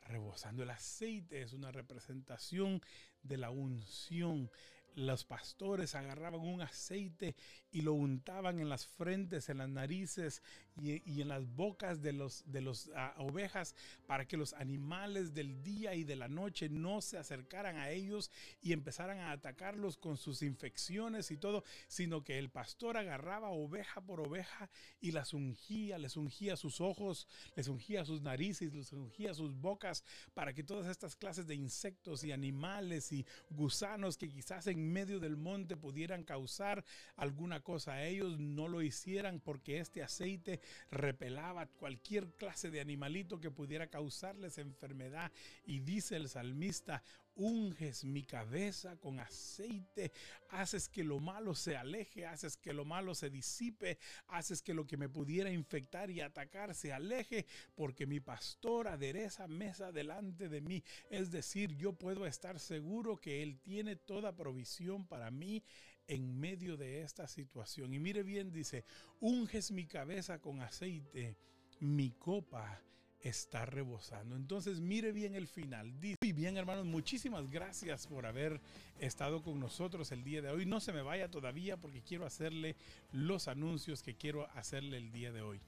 rebosando. 0.00 0.64
El 0.64 0.70
aceite 0.70 1.42
es 1.42 1.52
una 1.52 1.70
representación 1.70 2.82
de 3.22 3.36
la 3.36 3.50
unción 3.50 4.50
los 4.98 5.24
pastores 5.24 5.94
agarraban 5.94 6.40
un 6.40 6.60
aceite 6.60 7.36
y 7.70 7.82
lo 7.82 7.92
untaban 7.92 8.58
en 8.58 8.68
las 8.68 8.86
frentes, 8.86 9.48
en 9.48 9.58
las 9.58 9.68
narices 9.68 10.42
y, 10.80 11.20
en 11.20 11.28
las 11.28 11.46
bocas 11.54 12.02
de 12.02 12.12
los 12.12 12.44
de 12.46 12.60
los 12.60 12.90
ah, 12.94 13.14
ovejas 13.18 13.74
para 14.06 14.26
que 14.26 14.36
los 14.36 14.52
animales 14.54 15.34
del 15.34 15.62
día 15.62 15.94
y 15.94 16.04
de 16.04 16.16
la 16.16 16.28
noche 16.28 16.68
no 16.68 17.00
se 17.00 17.18
acercaran 17.18 17.76
a 17.76 17.90
ellos 17.90 18.30
y 18.60 18.72
empezaran 18.72 19.18
a 19.18 19.32
atacarlos 19.32 19.96
con 19.96 20.16
sus 20.16 20.42
infecciones 20.42 21.30
y 21.30 21.36
todo, 21.36 21.64
sino 21.88 22.22
que 22.22 22.38
el 22.38 22.50
pastor 22.50 22.96
agarraba 22.96 23.50
oveja 23.50 24.00
por 24.00 24.20
oveja 24.20 24.70
y 25.00 25.12
las 25.12 25.34
ungía, 25.34 25.98
les 25.98 26.16
ungía 26.16 26.56
sus 26.56 26.80
ojos, 26.80 27.26
les 27.56 27.68
ungía 27.68 28.04
sus 28.04 28.22
narices, 28.22 28.72
les 28.74 28.92
ungía 28.92 29.34
sus 29.34 29.54
bocas 29.54 30.04
para 30.34 30.52
que 30.52 30.62
todas 30.62 30.86
estas 30.86 31.16
clases 31.16 31.46
de 31.46 31.54
insectos 31.54 32.24
y 32.24 32.32
animales 32.32 33.12
y 33.12 33.26
gusanos 33.50 34.16
que 34.16 34.28
quizás 34.28 34.66
en 34.66 34.92
medio 34.92 35.20
del 35.20 35.36
monte 35.36 35.76
pudieran 35.76 36.24
causar 36.24 36.84
alguna 37.16 37.60
cosa 37.60 37.94
a 37.94 38.04
ellos, 38.04 38.38
no 38.38 38.68
lo 38.68 38.82
hicieran 38.82 39.40
porque 39.40 39.78
este 39.78 40.02
aceite 40.02 40.60
repelaba 40.90 41.66
cualquier 41.66 42.32
clase 42.34 42.70
de 42.70 42.80
animalito 42.80 43.40
que 43.40 43.50
pudiera 43.50 43.88
causarles 43.88 44.58
enfermedad. 44.58 45.30
Y 45.64 45.80
dice 45.80 46.16
el 46.16 46.28
salmista, 46.28 47.02
unges 47.38 48.04
mi 48.04 48.24
cabeza 48.24 48.96
con 48.96 49.20
aceite, 49.20 50.12
haces 50.50 50.88
que 50.88 51.04
lo 51.04 51.20
malo 51.20 51.54
se 51.54 51.76
aleje, 51.76 52.26
haces 52.26 52.56
que 52.56 52.72
lo 52.72 52.84
malo 52.84 53.14
se 53.14 53.30
disipe, 53.30 53.98
haces 54.26 54.60
que 54.60 54.74
lo 54.74 54.86
que 54.86 54.96
me 54.96 55.08
pudiera 55.08 55.50
infectar 55.50 56.10
y 56.10 56.20
atacar 56.20 56.74
se 56.74 56.92
aleje, 56.92 57.46
porque 57.74 58.06
mi 58.06 58.20
pastor 58.20 58.88
adereza 58.88 59.46
mesa 59.46 59.92
delante 59.92 60.48
de 60.48 60.60
mí. 60.60 60.82
Es 61.10 61.30
decir, 61.30 61.76
yo 61.76 61.92
puedo 61.92 62.26
estar 62.26 62.58
seguro 62.58 63.16
que 63.16 63.42
Él 63.42 63.58
tiene 63.60 63.94
toda 63.94 64.34
provisión 64.34 65.06
para 65.06 65.30
mí 65.30 65.62
en 66.08 66.40
medio 66.40 66.76
de 66.76 67.02
esta 67.02 67.28
situación. 67.28 67.94
Y 67.94 67.98
mire 67.98 68.22
bien, 68.22 68.50
dice, 68.50 68.84
unges 69.20 69.70
mi 69.70 69.86
cabeza 69.86 70.40
con 70.40 70.60
aceite, 70.60 71.36
mi 71.80 72.10
copa 72.10 72.82
está 73.20 73.66
rebosando. 73.66 74.36
Entonces 74.36 74.80
mire 74.80 75.12
bien 75.12 75.34
el 75.34 75.48
final. 75.48 75.92
Y 76.20 76.32
bien 76.32 76.56
hermanos, 76.56 76.86
muchísimas 76.86 77.50
gracias 77.50 78.06
por 78.06 78.26
haber 78.26 78.60
estado 78.98 79.42
con 79.42 79.58
nosotros 79.60 80.12
el 80.12 80.24
día 80.24 80.42
de 80.42 80.50
hoy. 80.50 80.66
No 80.66 80.80
se 80.80 80.92
me 80.92 81.02
vaya 81.02 81.30
todavía 81.30 81.76
porque 81.76 82.02
quiero 82.02 82.26
hacerle 82.26 82.76
los 83.12 83.48
anuncios 83.48 84.02
que 84.02 84.16
quiero 84.16 84.48
hacerle 84.52 84.96
el 84.96 85.10
día 85.10 85.32
de 85.32 85.42
hoy. 85.42 85.60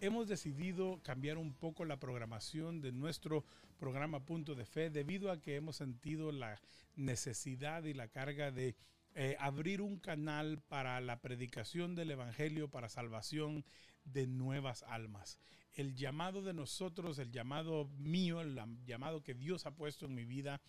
Hemos 0.00 0.28
decidido 0.28 1.00
cambiar 1.02 1.38
un 1.38 1.54
poco 1.54 1.84
la 1.84 1.98
programación 1.98 2.80
de 2.80 2.92
nuestro 2.92 3.44
programa 3.78 4.24
Punto 4.24 4.54
de 4.54 4.64
Fe 4.64 4.90
debido 4.90 5.30
a 5.32 5.40
que 5.40 5.56
hemos 5.56 5.76
sentido 5.76 6.30
la 6.30 6.60
necesidad 6.94 7.84
y 7.84 7.94
la 7.94 8.08
carga 8.08 8.50
de 8.50 8.76
eh, 9.14 9.36
abrir 9.38 9.80
un 9.80 9.98
canal 9.98 10.60
para 10.68 11.00
la 11.00 11.20
predicación 11.20 11.94
del 11.94 12.10
Evangelio 12.12 12.70
para 12.70 12.88
salvación 12.88 13.64
de 14.04 14.26
nuevas 14.26 14.82
almas 14.84 15.38
el 15.78 15.94
llamado 15.94 16.42
de 16.42 16.52
nosotros, 16.52 17.20
el 17.20 17.30
llamado 17.30 17.88
mío, 17.98 18.40
el 18.40 18.58
llamado 18.84 19.22
que 19.22 19.34
Dios 19.34 19.64
ha 19.64 19.76
puesto 19.76 20.06
en 20.06 20.14
mi 20.14 20.24
vida 20.24 20.60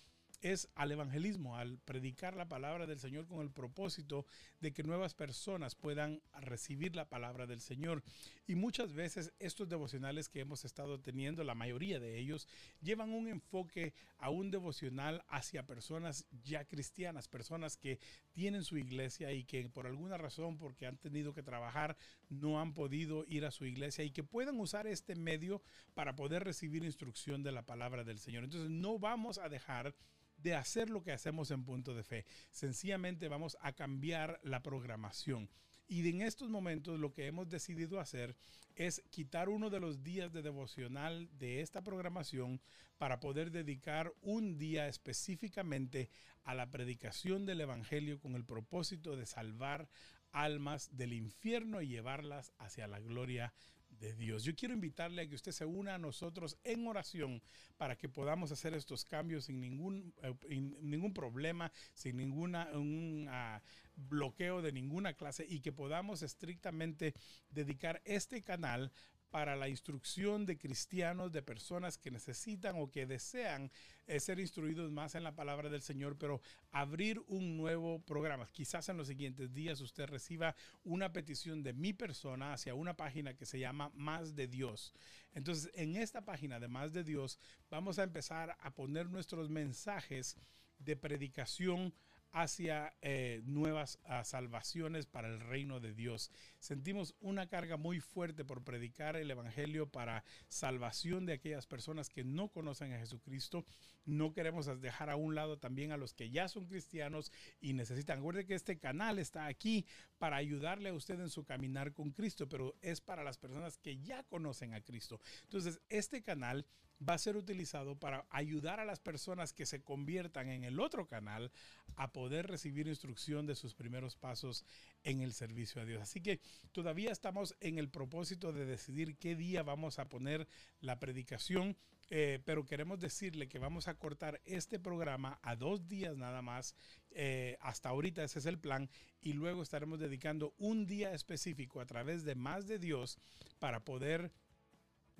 es 0.42 0.70
al 0.76 0.92
evangelismo, 0.92 1.58
al 1.58 1.80
predicar 1.80 2.36
la 2.36 2.48
palabra 2.48 2.86
del 2.86 3.00
Señor 3.00 3.28
con 3.28 3.42
el 3.42 3.52
propósito 3.52 4.28
de 4.60 4.72
que 4.72 4.84
nuevas 4.84 5.16
personas 5.16 5.76
puedan 5.76 6.22
recibir 6.40 6.96
la 6.96 7.10
palabra 7.10 7.48
del 7.48 7.60
Señor. 7.60 8.04
Y 8.50 8.56
muchas 8.56 8.94
veces 8.94 9.32
estos 9.38 9.70
devocionales 9.70 10.28
que 10.28 10.40
hemos 10.40 10.66
estado 10.66 11.00
teniendo, 11.00 11.44
la 11.44 11.54
mayoría 11.54 12.00
de 12.00 12.18
ellos, 12.18 12.48
llevan 12.82 13.12
un 13.12 13.28
enfoque 13.28 13.94
a 14.18 14.32
un 14.32 14.50
devocional 14.50 15.24
hacia 15.28 15.68
personas 15.68 16.26
ya 16.42 16.66
cristianas, 16.66 17.28
personas 17.28 17.78
que 17.78 18.00
tienen 18.32 18.64
su 18.64 18.80
iglesia 18.80 19.32
y 19.34 19.44
que 19.44 19.70
por 19.70 19.86
alguna 19.86 20.18
razón, 20.18 20.58
porque 20.58 20.88
han 20.88 20.98
tenido 20.98 21.32
que 21.32 21.44
trabajar, 21.44 21.96
no 22.28 22.60
han 22.60 22.74
podido 22.74 23.24
ir 23.28 23.46
a 23.46 23.52
su 23.52 23.66
iglesia 23.66 24.04
y 24.04 24.10
que 24.10 24.24
puedan 24.24 24.60
usar 24.60 24.88
este 24.88 25.14
medio 25.14 25.62
para 25.94 26.16
poder 26.16 26.44
recibir 26.44 26.84
instrucción 26.84 27.44
de 27.44 27.52
la 27.52 27.68
palabra 27.68 28.04
del 28.04 28.18
Señor. 28.18 28.46
Entonces 28.46 28.72
no 28.72 28.98
vamos 28.98 29.38
a 29.38 29.48
dejar 29.48 29.94
de 30.42 30.56
hacer 30.56 30.90
lo 30.90 31.04
que 31.04 31.12
hacemos 31.12 31.52
en 31.52 31.64
punto 31.64 31.94
de 31.94 32.04
fe. 32.04 32.26
Sencillamente 32.52 33.28
vamos 33.28 33.58
a 33.62 33.74
cambiar 33.74 34.40
la 34.44 34.62
programación. 34.62 35.50
Y 35.88 36.08
en 36.08 36.22
estos 36.22 36.50
momentos 36.50 37.00
lo 37.00 37.14
que 37.14 37.26
hemos 37.26 37.50
decidido 37.50 38.00
hacer 38.00 38.36
es 38.76 39.02
quitar 39.10 39.50
uno 39.50 39.70
de 39.70 39.80
los 39.80 40.04
días 40.04 40.32
de 40.32 40.42
devocional 40.42 41.28
de 41.38 41.62
esta 41.62 41.82
programación 41.82 42.62
para 42.98 43.20
poder 43.20 43.52
dedicar 43.52 44.14
un 44.22 44.58
día 44.58 44.88
específicamente 44.88 46.10
a 46.44 46.54
la 46.54 46.70
predicación 46.70 47.46
del 47.46 47.62
Evangelio 47.62 48.20
con 48.20 48.36
el 48.36 48.46
propósito 48.46 49.16
de 49.16 49.26
salvar 49.26 49.90
almas 50.32 50.96
del 50.96 51.14
infierno 51.14 51.82
y 51.82 51.88
llevarlas 51.88 52.54
hacia 52.60 52.88
la 52.88 53.00
gloria 53.00 53.54
de 54.00 54.14
Dios. 54.14 54.44
Yo 54.44 54.56
quiero 54.56 54.74
invitarle 54.74 55.22
a 55.22 55.28
que 55.28 55.36
usted 55.36 55.52
se 55.52 55.66
una 55.66 55.96
a 55.96 55.98
nosotros 55.98 56.58
en 56.64 56.88
oración 56.88 57.42
para 57.78 57.98
que 57.98 58.10
podamos 58.10 58.52
hacer 58.52 58.74
estos 58.74 59.06
cambios 59.06 59.46
sin 59.46 59.60
ningún, 59.60 60.14
eh, 60.24 60.34
ningún 60.82 61.14
problema, 61.14 61.72
sin 61.94 62.18
ninguna 62.18 62.70
un, 62.74 63.28
uh, 63.28 63.60
bloqueo 64.08 64.62
de 64.62 64.72
ninguna 64.72 65.14
clase 65.14 65.46
y 65.48 65.60
que 65.60 65.72
podamos 65.72 66.22
estrictamente 66.22 67.14
dedicar 67.50 68.02
este 68.06 68.42
canal 68.42 68.92
para 69.30 69.56
la 69.56 69.70
instrucción 69.70 70.46
de 70.46 70.58
cristianos, 70.58 71.32
de 71.32 71.42
personas 71.42 71.98
que 71.98 72.12
necesitan 72.12 72.76
o 72.78 72.90
que 72.90 73.06
desean 73.06 73.72
eh, 74.08 74.20
ser 74.20 74.40
instruidos 74.40 74.92
más 74.92 75.16
en 75.16 75.24
la 75.24 75.36
palabra 75.36 75.70
del 75.70 75.82
Señor, 75.82 76.18
pero 76.18 76.42
abrir 76.72 77.22
un 77.28 77.58
nuevo 77.58 78.00
programa. 78.00 78.50
Quizás 78.52 78.90
en 78.90 78.98
los 78.98 79.08
siguientes 79.08 79.54
días 79.54 79.82
usted 79.82 80.08
reciba 80.08 80.56
una 80.84 81.14
petición 81.14 81.62
de 81.62 81.74
mi 81.74 81.94
persona 81.94 82.54
hacia 82.54 82.74
una 82.74 82.96
página 82.96 83.36
que 83.36 83.46
se 83.46 83.60
llama 83.60 83.92
Más 83.94 84.36
de 84.36 84.48
Dios. 84.48 84.94
Entonces, 85.34 85.72
en 85.76 85.96
esta 85.96 86.26
página 86.26 86.60
de 86.60 86.68
Más 86.68 86.92
de 86.92 87.04
Dios 87.04 87.40
vamos 87.70 88.00
a 88.00 88.04
empezar 88.04 88.58
a 88.60 88.72
poner 88.72 89.10
nuestros 89.10 89.50
mensajes 89.50 90.38
de 90.80 90.96
predicación 90.96 91.94
hacia 92.32 92.94
eh, 93.02 93.42
nuevas 93.46 94.00
ah, 94.06 94.24
salvaciones 94.24 95.06
para 95.06 95.28
el 95.28 95.40
reino 95.40 95.80
de 95.80 95.94
Dios. 95.94 96.32
Sentimos 96.60 97.16
una 97.22 97.48
carga 97.48 97.78
muy 97.78 98.00
fuerte 98.02 98.44
por 98.44 98.64
predicar 98.64 99.16
el 99.16 99.32
Evangelio 99.32 99.90
para 99.90 100.24
salvación 100.48 101.26
de 101.26 101.34
aquellas 101.34 101.66
personas 101.66 102.10
que 102.10 102.24
no 102.24 102.50
conocen 102.50 102.94
a 102.94 103.00
Jesucristo. 103.00 103.66
No 104.06 104.34
queremos 104.34 104.66
dejar 104.82 105.10
a 105.10 105.16
un 105.16 105.36
lado 105.36 105.58
también 105.58 105.92
a 105.92 105.98
los 105.98 106.14
que 106.14 106.30
ya 106.30 106.48
son 106.48 106.66
cristianos 106.66 107.32
y 107.62 107.74
necesitan. 107.74 108.18
Recuerde 108.18 108.46
que 108.46 108.56
este 108.56 108.78
canal 108.78 109.20
está 109.20 109.46
aquí 109.46 109.86
para 110.18 110.36
ayudarle 110.36 110.90
a 110.90 110.94
usted 110.94 111.20
en 111.20 111.30
su 111.30 111.46
caminar 111.46 111.94
con 111.94 112.12
Cristo, 112.12 112.50
pero 112.50 112.76
es 112.82 113.02
para 113.02 113.24
las 113.24 113.38
personas 113.38 113.78
que 113.78 114.00
ya 114.00 114.24
conocen 114.24 114.74
a 114.74 114.82
Cristo. 114.82 115.22
Entonces, 115.44 115.80
este 115.90 116.22
canal 116.22 116.66
va 117.08 117.14
a 117.14 117.18
ser 117.18 117.38
utilizado 117.38 117.98
para 117.98 118.26
ayudar 118.30 118.80
a 118.80 118.86
las 118.86 119.00
personas 119.00 119.54
que 119.54 119.66
se 119.66 119.82
conviertan 119.82 120.50
en 120.50 120.64
el 120.64 120.80
otro 120.80 121.08
canal 121.08 121.52
a 121.96 122.12
poder 122.12 122.48
recibir 122.48 122.88
instrucción 122.88 123.46
de 123.46 123.56
sus 123.56 123.74
primeros 123.74 124.16
pasos 124.16 124.66
en 125.04 125.22
el 125.22 125.34
servicio 125.34 125.82
a 125.82 125.86
Dios. 125.86 126.02
Así 126.02 126.22
que 126.22 126.40
todavía 126.72 127.12
estamos 127.12 127.56
en 127.60 127.78
el 127.78 127.90
propósito 127.90 128.54
de 128.54 128.66
decidir 128.66 129.18
qué 129.18 129.36
día 129.36 129.64
vamos 129.64 130.00
a 130.00 130.10
poner 130.10 130.48
la 130.82 131.00
predicación. 131.00 131.78
Eh, 132.12 132.40
pero 132.44 132.66
queremos 132.66 133.00
decirle 133.00 133.48
que 133.48 133.60
vamos 133.60 133.88
a 133.88 133.94
cortar 133.94 134.42
este 134.44 134.80
programa 134.80 135.40
a 135.44 135.56
dos 135.56 135.88
días 135.88 136.18
nada 136.18 136.42
más. 136.42 136.76
Eh, 137.12 137.56
hasta 137.60 137.90
ahorita 137.90 138.24
ese 138.24 138.40
es 138.40 138.46
el 138.46 138.60
plan. 138.60 138.90
Y 139.22 139.34
luego 139.34 139.62
estaremos 139.62 140.00
dedicando 140.00 140.54
un 140.58 140.86
día 140.88 141.14
específico 141.14 141.82
a 141.82 141.86
través 141.86 142.24
de 142.24 142.36
más 142.36 142.68
de 142.68 142.80
Dios 142.80 143.20
para 143.60 143.80
poder 143.82 144.32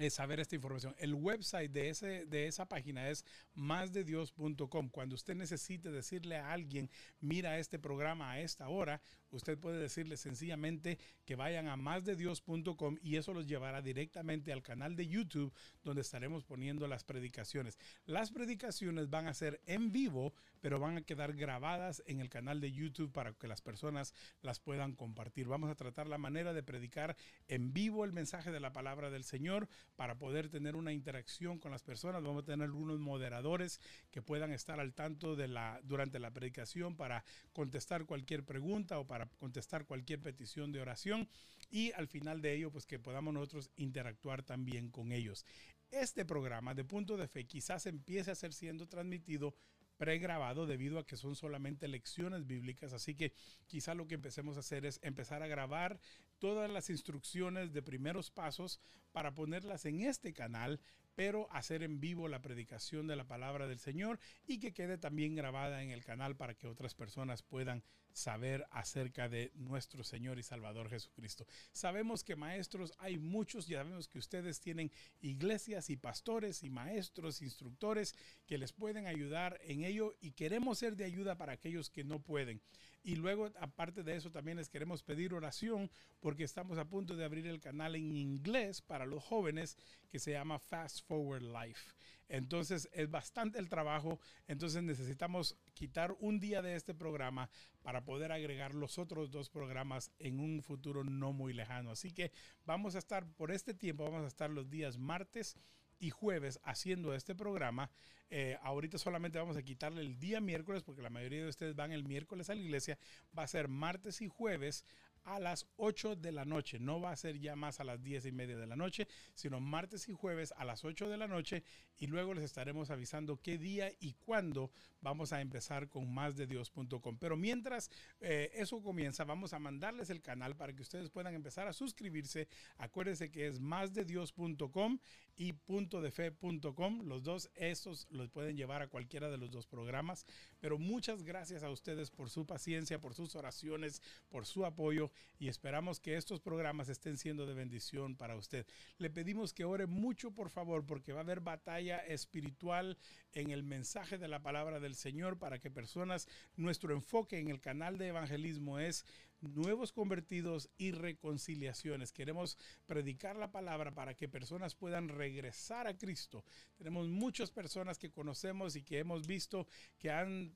saber 0.10 0.40
esta 0.40 0.56
información. 0.56 0.96
El 0.98 1.14
website 1.14 1.72
de, 1.72 1.90
ese, 1.90 2.26
de 2.26 2.48
esa 2.48 2.66
página 2.68 3.10
es 3.10 3.26
másdedios.com. 3.54 4.90
Cuando 4.90 5.16
usted 5.16 5.36
necesite 5.36 5.92
decirle 5.92 6.38
a 6.38 6.54
alguien, 6.54 6.90
mira 7.20 7.60
este 7.60 7.80
programa 7.80 8.32
a 8.32 8.40
esta 8.40 8.70
hora, 8.70 9.02
usted 9.32 9.58
puede 9.58 9.80
decirle 9.80 10.18
sencillamente 10.18 10.98
que 11.26 11.36
vayan 11.36 11.68
a 11.68 11.78
másdedios.com 11.78 12.98
y 13.02 13.18
eso 13.18 13.34
los 13.34 13.48
llevará 13.48 13.82
directamente 13.82 14.52
al 14.52 14.62
canal 14.62 14.96
de 14.96 15.08
YouTube 15.08 15.54
donde 15.84 16.02
estaremos 16.02 16.44
poniendo 16.44 16.88
las 16.88 17.04
predicaciones. 17.04 17.78
Las 18.06 18.32
predicaciones 18.32 19.10
van 19.10 19.28
a 19.28 19.34
ser 19.34 19.62
en 19.66 19.92
vivo, 19.92 20.34
pero 20.62 20.80
van 20.80 20.98
a 20.98 21.02
quedar 21.02 21.34
grabadas 21.34 22.04
en 22.06 22.20
el 22.20 22.30
canal 22.30 22.62
de 22.62 22.72
YouTube 22.72 23.12
para 23.12 23.34
que 23.34 23.48
las 23.48 23.62
personas 23.62 24.14
las 24.42 24.60
puedan 24.60 24.94
compartir. 24.94 25.48
Vamos 25.48 25.70
a 25.70 25.76
tratar 25.76 26.08
la 26.08 26.18
manera 26.18 26.54
de 26.54 26.64
predicar 26.64 27.16
en 27.48 27.74
vivo 27.74 28.06
el 28.06 28.14
mensaje 28.14 28.52
de 28.52 28.60
la 28.60 28.74
palabra 28.74 29.10
del 29.10 29.24
Señor 29.24 29.68
para 29.96 30.18
poder 30.18 30.50
tener 30.50 30.76
una 30.76 30.94
interacción 30.94 31.60
con 31.60 31.72
las 31.72 31.84
personas. 31.84 32.24
Vamos 32.24 32.44
a 32.44 32.46
tener 32.46 32.66
algunos 32.66 33.00
moderadores 33.00 33.80
que 34.12 34.22
puedan 34.22 34.52
estar 34.52 34.80
al 34.80 34.94
tanto 34.94 35.36
de 35.36 35.48
la 35.48 35.80
durante 35.84 36.20
la 36.20 36.32
predicación 36.32 36.96
para 36.96 37.24
contestar 37.54 38.06
cualquier 38.06 38.44
pregunta 38.44 39.00
o 39.00 39.08
para 39.08 39.19
contestar 39.38 39.86
cualquier 39.86 40.22
petición 40.22 40.72
de 40.72 40.82
oración 40.82 41.28
y 41.70 41.92
al 41.94 42.08
final 42.08 42.42
de 42.42 42.56
ello 42.56 42.72
pues 42.72 42.86
que 42.86 43.00
podamos 43.00 43.34
nosotros 43.34 43.72
interactuar 43.76 44.44
también 44.44 44.90
con 44.90 45.12
ellos. 45.12 45.46
Este 45.92 46.26
programa 46.26 46.74
de 46.74 46.86
punto 46.86 47.18
de 47.18 47.28
fe 47.28 47.46
quizás 47.46 47.86
empiece 47.86 48.32
a 48.32 48.36
ser 48.36 48.54
siendo 48.54 48.88
transmitido 48.88 49.56
pregrabado 49.98 50.66
debido 50.66 50.98
a 50.98 51.06
que 51.06 51.18
son 51.18 51.36
solamente 51.36 51.88
lecciones 51.88 52.48
bíblicas, 52.48 52.94
así 52.94 53.16
que 53.16 53.34
quizá 53.68 53.94
lo 53.94 54.08
que 54.08 54.16
empecemos 54.16 54.56
a 54.56 54.62
hacer 54.62 54.86
es 54.86 55.00
empezar 55.04 55.44
a 55.44 55.48
grabar 55.48 56.00
todas 56.40 56.72
las 56.72 56.90
instrucciones 56.90 57.74
de 57.74 57.84
primeros 57.84 58.32
pasos 58.32 58.80
para 59.12 59.34
ponerlas 59.34 59.86
en 59.86 60.02
este 60.02 60.32
canal 60.32 60.80
pero 61.20 61.52
hacer 61.52 61.84
en 61.84 62.00
vivo 62.00 62.30
la 62.30 62.42
predicación 62.42 63.06
de 63.06 63.18
la 63.18 63.28
palabra 63.28 63.68
del 63.68 63.80
Señor 63.80 64.22
y 64.48 64.58
que 64.58 64.72
quede 64.72 64.98
también 64.98 65.36
grabada 65.36 65.84
en 65.84 65.92
el 65.92 66.06
canal 66.06 66.38
para 66.38 66.54
que 66.54 66.66
otras 66.66 66.96
personas 66.96 67.44
puedan 67.44 67.84
saber 68.14 68.66
acerca 68.72 69.28
de 69.28 69.52
nuestro 69.56 70.06
Señor 70.06 70.40
y 70.40 70.44
Salvador 70.44 70.90
Jesucristo. 70.90 71.46
Sabemos 71.74 72.24
que 72.24 72.38
maestros 72.38 72.94
hay 73.00 73.18
muchos, 73.18 73.68
ya 73.68 73.80
sabemos 73.80 74.08
que 74.08 74.18
ustedes 74.18 74.62
tienen 74.62 74.94
iglesias 75.20 75.90
y 75.90 75.98
pastores 75.98 76.64
y 76.64 76.70
maestros, 76.70 77.42
instructores 77.42 78.16
que 78.46 78.58
les 78.58 78.72
pueden 78.72 79.06
ayudar 79.06 79.60
en 79.66 79.84
ello 79.84 80.16
y 80.22 80.32
queremos 80.32 80.80
ser 80.80 80.96
de 80.96 81.04
ayuda 81.04 81.36
para 81.36 81.52
aquellos 81.52 81.90
que 81.90 82.06
no 82.06 82.22
pueden. 82.22 82.62
Y 83.04 83.16
luego, 83.16 83.50
aparte 83.60 84.04
de 84.04 84.16
eso, 84.16 84.32
también 84.32 84.58
les 84.58 84.70
queremos 84.70 85.04
pedir 85.04 85.34
oración 85.34 85.90
porque 86.20 86.44
estamos 86.44 86.78
a 86.78 86.86
punto 86.86 87.16
de 87.16 87.26
abrir 87.26 87.48
el 87.48 87.60
canal 87.60 87.96
en 87.96 88.16
inglés 88.16 88.82
para 88.82 89.06
los 89.06 89.24
jóvenes 89.24 89.78
que 90.10 90.20
se 90.20 90.32
llama 90.32 90.60
Fast 90.60 91.06
Forward 91.08 91.44
Life. 91.44 91.94
Entonces 92.30 92.88
es 92.94 93.10
bastante 93.10 93.58
el 93.58 93.70
trabajo, 93.70 94.20
entonces 94.48 94.84
necesitamos 94.84 95.58
quitar 95.74 96.16
un 96.20 96.40
día 96.40 96.62
de 96.62 96.76
este 96.76 96.94
programa 96.94 97.50
para 97.82 98.06
poder 98.06 98.32
agregar 98.32 98.76
los 98.76 99.00
otros 99.00 99.32
dos 99.32 99.50
programas 99.50 100.12
en 100.20 100.40
un 100.40 100.62
futuro 100.62 101.04
no 101.04 101.34
muy 101.34 101.54
lejano. 101.54 101.90
Así 101.90 102.12
que 102.12 102.32
vamos 102.66 102.94
a 102.94 103.00
estar 103.00 103.26
por 103.34 103.52
este 103.52 103.74
tiempo, 103.74 104.04
vamos 104.04 104.24
a 104.24 104.28
estar 104.28 104.52
los 104.52 104.70
días 104.70 105.00
martes 105.00 105.58
y 106.00 106.10
jueves 106.10 106.60
haciendo 106.64 107.14
este 107.14 107.36
programa. 107.36 107.92
Eh, 108.32 108.58
ahorita 108.62 108.98
solamente 109.00 109.40
vamos 109.40 109.58
a 109.58 109.64
quitarle 109.64 110.02
el 110.02 110.20
día 110.20 110.40
miércoles 110.40 110.84
porque 110.84 111.02
la 111.02 111.10
mayoría 111.10 111.42
de 111.42 111.50
ustedes 111.50 111.76
van 111.76 111.92
el 111.92 112.04
miércoles 112.04 112.50
a 112.50 112.56
la 112.56 112.62
iglesia. 112.62 112.98
Va 113.38 113.44
a 113.44 113.48
ser 113.48 113.68
martes 113.68 114.22
y 114.22 114.28
jueves 114.28 114.86
a 115.24 115.40
las 115.40 115.68
8 115.78 116.16
de 116.16 116.32
la 116.32 116.46
noche. 116.46 116.80
No 116.80 117.00
va 117.00 117.12
a 117.12 117.16
ser 117.16 117.40
ya 117.40 117.56
más 117.56 117.80
a 117.80 117.84
las 117.84 118.02
10 118.02 118.26
y 118.26 118.32
media 118.32 118.58
de 118.58 118.68
la 118.68 118.76
noche, 118.76 119.08
sino 119.36 119.60
martes 119.60 120.08
y 120.10 120.14
jueves 120.14 120.54
a 120.58 120.66
las 120.66 120.84
8 120.84 121.10
de 121.10 121.18
la 121.18 121.28
noche. 121.28 121.64
Y 121.98 122.08
luego 122.08 122.34
les 122.34 122.44
estaremos 122.44 122.90
avisando 122.90 123.38
qué 123.38 123.58
día 123.58 123.92
y 124.00 124.14
cuándo 124.14 124.72
vamos 125.02 125.34
a 125.34 125.42
empezar 125.42 125.90
con 125.90 126.12
más 126.14 126.36
Dios.com. 126.36 127.18
Pero 127.20 127.38
mientras 127.38 127.90
eh, 128.22 128.52
eso 128.54 128.82
comienza, 128.82 129.24
vamos 129.24 129.54
a 129.54 129.60
mandarles 129.60 130.10
el 130.10 130.22
canal 130.22 130.56
para 130.56 130.74
que 130.74 130.82
ustedes 130.82 131.10
puedan 131.10 131.36
empezar 131.36 131.68
a 131.68 131.74
suscribirse. 131.74 132.48
Acuérdense 132.78 133.32
que 133.32 133.48
es 133.48 133.60
más 133.60 133.94
Dios.com 133.94 135.00
y 135.40 135.54
punto 135.54 136.02
de 136.02 136.12
fe.com. 136.12 137.08
Los 137.08 137.24
dos, 137.24 137.50
estos 137.56 138.08
los 138.12 138.30
pueden 138.30 138.58
llevar 138.58 138.82
a 138.82 138.90
cualquiera 138.90 139.30
de 139.30 139.38
los 139.38 139.50
dos 139.50 139.66
programas. 139.68 140.26
Pero 140.60 140.78
muchas 140.78 141.24
gracias 141.24 141.64
a 141.64 141.70
ustedes 141.70 142.12
por 142.12 142.30
su 142.30 142.46
paciencia, 142.46 143.00
por 143.00 143.14
sus 143.14 143.38
oraciones, 143.38 144.02
por 144.28 144.46
su 144.46 144.66
apoyo 144.66 145.12
y 145.40 145.48
esperamos 145.48 146.02
que 146.02 146.18
estos 146.18 146.42
programas 146.42 146.90
estén 146.90 147.18
siendo 147.18 147.46
de 147.46 147.54
bendición 147.54 148.18
para 148.18 148.36
usted. 148.36 148.68
Le 148.98 149.10
pedimos 149.10 149.54
que 149.54 149.64
ore 149.64 149.88
mucho, 149.88 150.32
por 150.32 150.50
favor, 150.50 150.86
porque 150.86 151.14
va 151.14 151.22
a 151.22 151.24
haber 151.24 151.40
batalla 151.40 152.00
espiritual 152.00 152.98
en 153.32 153.52
el 153.52 153.64
mensaje 153.64 154.18
de 154.18 154.28
la 154.28 154.42
palabra 154.42 154.82
del 154.82 154.96
Señor 154.96 155.40
para 155.40 155.58
que 155.58 155.72
personas, 155.72 156.28
nuestro 156.58 156.94
enfoque 156.94 157.40
en 157.40 157.48
el 157.48 157.62
canal 157.62 157.98
de 157.98 158.08
evangelismo 158.08 158.78
es 158.78 159.06
nuevos 159.42 159.92
convertidos 159.92 160.70
y 160.78 160.92
reconciliaciones. 160.92 162.12
Queremos 162.12 162.58
predicar 162.86 163.36
la 163.36 163.52
palabra 163.52 163.94
para 163.94 164.14
que 164.16 164.28
personas 164.28 164.76
puedan 164.76 165.10
regresar 165.10 165.88
a 165.88 165.98
Cristo. 165.98 166.44
Tenemos 166.78 167.08
muchas 167.08 167.52
personas 167.52 167.98
que 167.98 168.12
conocemos 168.12 168.76
y 168.76 168.84
que 168.84 169.00
hemos 169.00 169.28
visto 169.28 169.68
que 169.98 170.10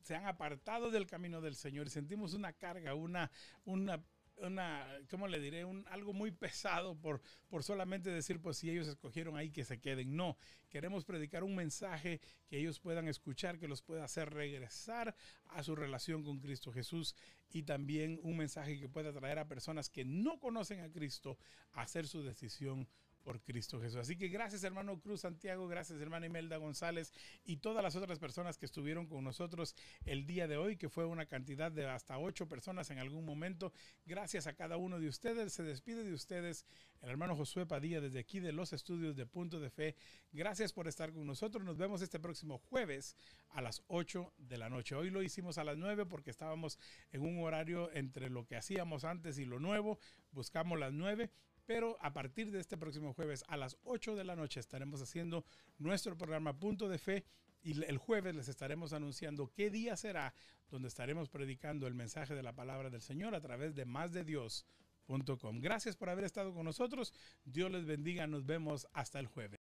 se 0.04 0.15
han 0.15 0.26
apartado 0.26 0.91
del 0.91 1.08
camino 1.08 1.41
del 1.41 1.56
Señor 1.56 1.88
y 1.88 1.91
sentimos 1.91 2.34
una 2.34 2.54
carga, 2.54 2.93
una, 2.93 3.32
una 3.65 4.04
una, 4.47 4.86
¿cómo 5.10 5.27
le 5.27 5.39
diré? 5.39 5.65
Un, 5.65 5.86
algo 5.89 6.13
muy 6.13 6.32
pesado 6.32 6.95
por, 6.95 7.21
por 7.49 7.63
solamente 7.63 8.10
decir, 8.10 8.39
pues 8.39 8.58
si 8.58 8.69
ellos 8.69 8.88
escogieron 8.88 9.38
ahí 9.38 9.51
que 9.51 9.65
se 9.65 9.79
queden. 9.79 10.15
No, 10.15 10.38
queremos 10.69 11.06
predicar 11.06 11.43
un 11.43 11.56
mensaje 11.56 12.19
que 12.47 12.60
ellos 12.60 12.79
puedan 12.79 13.08
escuchar, 13.08 13.60
que 13.60 13.67
los 13.67 13.82
pueda 13.82 14.03
hacer 14.03 14.34
regresar 14.34 15.15
a 15.47 15.63
su 15.63 15.75
relación 15.75 16.23
con 16.23 16.39
Cristo 16.39 16.71
Jesús 16.71 17.15
y 17.51 17.63
también 17.63 18.19
un 18.23 18.38
mensaje 18.38 18.79
que 18.79 18.89
pueda 18.89 19.13
traer 19.13 19.39
a 19.39 19.47
personas 19.47 19.89
que 19.89 20.06
no 20.06 20.39
conocen 20.39 20.82
a 20.82 20.91
Cristo 20.91 21.38
a 21.73 21.82
hacer 21.82 22.08
su 22.08 22.23
decisión 22.23 22.88
por 23.23 23.41
Cristo 23.41 23.79
Jesús. 23.79 23.99
Así 23.99 24.17
que 24.17 24.27
gracias 24.27 24.63
hermano 24.63 24.99
Cruz 24.99 25.21
Santiago, 25.21 25.67
gracias 25.67 25.99
hermana 25.99 26.25
Imelda 26.25 26.57
González 26.57 27.13
y 27.43 27.57
todas 27.57 27.83
las 27.83 27.95
otras 27.95 28.19
personas 28.19 28.57
que 28.57 28.65
estuvieron 28.65 29.07
con 29.07 29.23
nosotros 29.23 29.75
el 30.05 30.25
día 30.25 30.47
de 30.47 30.57
hoy, 30.57 30.77
que 30.77 30.89
fue 30.89 31.05
una 31.05 31.25
cantidad 31.25 31.71
de 31.71 31.88
hasta 31.88 32.17
ocho 32.19 32.47
personas 32.47 32.89
en 32.91 32.99
algún 32.99 33.25
momento. 33.25 33.73
Gracias 34.05 34.47
a 34.47 34.53
cada 34.53 34.77
uno 34.77 34.99
de 34.99 35.07
ustedes. 35.07 35.53
Se 35.53 35.63
despide 35.63 36.03
de 36.03 36.13
ustedes 36.13 36.65
el 37.01 37.09
hermano 37.09 37.36
Josué 37.36 37.65
Padilla 37.65 38.01
desde 38.01 38.19
aquí 38.19 38.39
de 38.39 38.51
los 38.51 38.73
estudios 38.73 39.15
de 39.15 39.25
Punto 39.25 39.59
de 39.59 39.69
Fe. 39.69 39.95
Gracias 40.31 40.73
por 40.73 40.88
estar 40.88 41.12
con 41.13 41.25
nosotros. 41.25 41.63
Nos 41.63 41.77
vemos 41.77 42.01
este 42.01 42.19
próximo 42.19 42.57
jueves 42.57 43.15
a 43.49 43.62
las 43.62 43.83
8 43.88 44.33
de 44.38 44.57
la 44.57 44.69
noche. 44.69 44.95
Hoy 44.95 45.09
lo 45.09 45.21
hicimos 45.21 45.57
a 45.57 45.63
las 45.63 45.77
9 45.77 46.05
porque 46.05 46.31
estábamos 46.31 46.79
en 47.12 47.21
un 47.21 47.43
horario 47.43 47.91
entre 47.93 48.29
lo 48.29 48.45
que 48.45 48.55
hacíamos 48.55 49.03
antes 49.03 49.38
y 49.38 49.45
lo 49.45 49.59
nuevo. 49.59 49.99
Buscamos 50.31 50.79
las 50.79 50.93
9 50.93 51.29
pero 51.65 51.97
a 52.02 52.13
partir 52.13 52.52
de 52.52 52.60
este 52.60 52.78
próximo 52.78 53.13
jueves 53.13 53.43
a 53.47 53.58
las 53.58 53.78
8 53.84 54.15
de 54.15 54.23
la 54.23 54.36
noche 54.36 54.60
estaremos 54.60 55.02
haciendo 55.02 55.45
nuestro 55.78 56.17
programa 56.17 56.60
Punto 56.60 56.89
de 56.89 56.97
Fe 56.97 57.26
y 57.62 57.84
el 57.84 57.97
jueves 57.97 58.36
les 58.36 58.49
estaremos 58.49 58.93
anunciando 58.93 59.52
qué 59.54 59.69
día 59.69 59.95
será 59.95 60.34
donde 60.69 60.88
estaremos 60.88 61.30
predicando 61.30 61.88
el 61.88 61.93
mensaje 61.93 62.36
de 62.36 62.43
la 62.43 62.54
palabra 62.54 62.89
del 62.89 63.02
Señor 63.02 63.36
a 63.36 63.41
través 63.41 63.76
de 63.76 63.86
másdedios.com. 63.86 65.60
Gracias 65.60 65.95
por 65.95 66.10
haber 66.10 66.26
estado 66.26 66.54
con 66.54 66.65
nosotros. 66.65 67.13
Dios 67.45 67.71
les 67.71 67.86
bendiga. 67.86 68.28
Nos 68.28 68.45
vemos 68.45 68.88
hasta 68.91 69.19
el 69.19 69.28
jueves. 69.28 69.62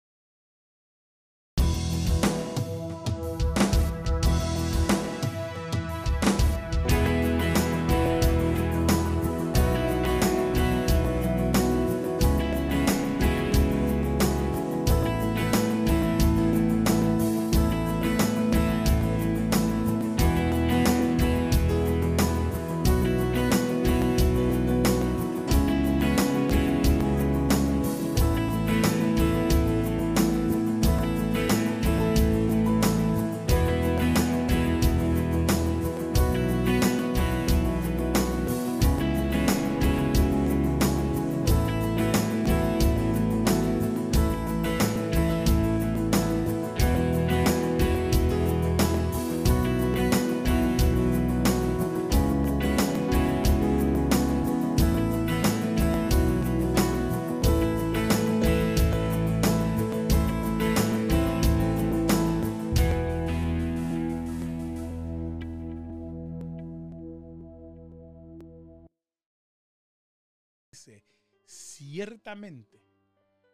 Ciertamente, 72.01 72.83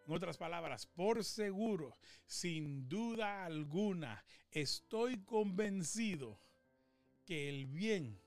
en 0.07 0.15
otras 0.15 0.37
palabras, 0.39 0.87
por 0.87 1.25
seguro, 1.25 1.97
sin 2.27 2.89
duda 2.89 3.45
alguna, 3.45 4.25
estoy 4.53 5.25
convencido 5.25 6.41
que 7.25 7.49
el 7.49 7.67
bien 7.67 8.21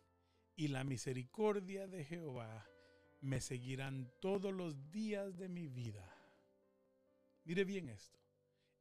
y 0.57 0.67
la 0.67 0.83
misericordia 0.83 1.87
de 1.87 2.03
Jehová 2.03 2.69
me 3.21 3.39
seguirán 3.39 4.11
todos 4.19 4.53
los 4.53 4.91
días 4.91 5.37
de 5.37 5.47
mi 5.47 5.69
vida. 5.69 6.13
Mire 7.45 7.63
bien 7.63 7.87
esto, 7.87 8.19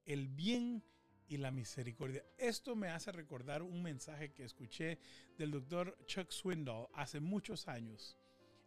el 0.07 0.27
bien 0.27 0.83
y 1.29 1.37
la 1.37 1.53
misericordia. 1.53 2.24
Esto 2.37 2.74
me 2.74 2.88
hace 2.88 3.12
recordar 3.12 3.62
un 3.62 3.81
mensaje 3.81 4.33
que 4.33 4.42
escuché 4.42 4.98
del 5.37 5.53
doctor 5.53 5.96
Chuck 6.05 6.33
Swindoll 6.33 6.88
hace 6.94 7.20
muchos 7.20 7.68
años 7.68 8.17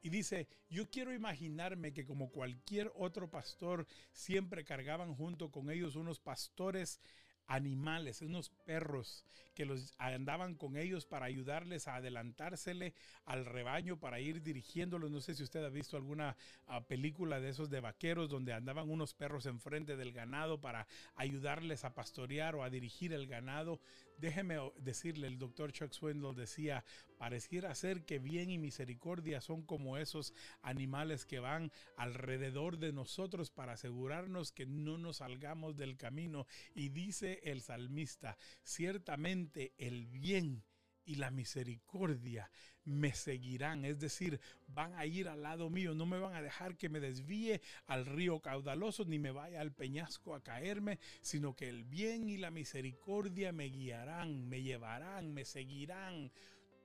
y 0.02 0.10
dice, 0.10 0.48
yo 0.70 0.90
quiero 0.90 1.14
imaginarme 1.14 1.94
que 1.94 2.06
como 2.06 2.32
cualquier 2.32 2.92
otro 2.96 3.30
pastor, 3.30 3.88
siempre 4.12 4.64
cargaban 4.64 5.16
junto 5.16 5.52
con 5.52 5.70
ellos 5.70 5.96
unos 5.96 6.20
pastores 6.20 7.00
animales, 7.48 8.22
unos 8.22 8.50
perros 8.50 9.26
que 9.54 9.66
los 9.66 9.94
andaban 9.98 10.56
con 10.56 10.78
ellos 10.78 11.06
para 11.06 11.26
ayudarles 11.26 11.88
a 11.88 11.96
adelantársele 11.96 12.94
al 13.26 13.46
rebaño 13.46 14.00
para 14.00 14.20
ir 14.20 14.42
dirigiéndolos. 14.42 15.12
No 15.12 15.20
sé 15.20 15.36
si 15.36 15.44
usted 15.44 15.64
ha 15.64 15.70
visto 15.70 15.98
alguna 15.98 16.38
ah, 16.68 16.82
película 16.82 17.42
de 17.42 17.50
esos 17.50 17.70
de 17.70 17.82
vaqueros 17.82 18.30
donde 18.30 18.54
andaban 18.54 18.90
unos 18.90 19.14
perros 19.14 19.46
enfrente 19.46 19.98
del 19.98 20.14
ganado 20.14 20.62
para 20.62 20.88
ayudarles 21.16 21.84
a 21.84 21.94
pastorear 21.94 22.56
o 22.56 22.64
a 22.64 22.70
dirigir 22.70 23.12
el 23.12 23.28
ganado. 23.28 23.82
Déjeme 24.22 24.60
decirle, 24.78 25.26
el 25.26 25.40
doctor 25.40 25.72
Chuck 25.72 25.94
Swindle 25.94 26.36
decía, 26.36 26.86
pareciera 27.18 27.74
ser 27.74 28.06
que 28.06 28.20
bien 28.20 28.52
y 28.52 28.60
misericordia 28.60 29.42
son 29.42 29.64
como 29.64 29.98
esos 29.98 30.36
animales 30.62 31.26
que 31.26 31.40
van 31.40 31.72
alrededor 31.98 32.78
de 32.78 32.94
nosotros 32.94 33.50
para 33.50 33.74
asegurarnos 33.74 34.52
que 34.52 34.68
no 34.68 35.00
nos 35.00 35.18
salgamos 35.18 35.76
del 35.76 35.98
camino. 35.98 36.46
Y 36.76 36.90
dice 36.90 37.40
el 37.44 37.62
salmista, 37.62 38.38
ciertamente 38.62 39.74
el 39.80 40.06
bien 40.06 40.64
y 41.12 41.15
la 41.15 41.30
misericordia 41.30 42.50
me 42.86 43.13
seguirán, 43.13 43.84
es 43.84 44.00
decir, 44.00 44.39
van 44.67 44.93
a 44.95 45.06
ir 45.06 45.28
al 45.28 45.43
lado 45.43 45.69
mío, 45.69 45.93
no 45.93 46.06
me 46.06 46.17
van 46.17 46.34
a 46.34 46.41
dejar 46.41 46.78
que 46.78 46.88
me 46.88 47.02
desvíe 47.02 47.62
al 47.86 48.06
río 48.06 48.39
caudaloso 48.39 49.04
ni 49.04 49.19
me 49.19 49.32
vaya 49.32 49.60
al 49.60 49.74
peñasco 49.74 50.34
a 50.34 50.41
caerme, 50.41 51.00
sino 51.21 51.54
que 51.54 51.67
el 51.67 51.84
bien 51.84 52.30
y 52.30 52.38
la 52.38 52.50
misericordia 52.50 53.52
me 53.52 53.65
guiarán, 53.65 54.47
me 54.47 54.62
llevarán, 54.62 55.34
me 55.34 55.43
seguirán 55.43 56.32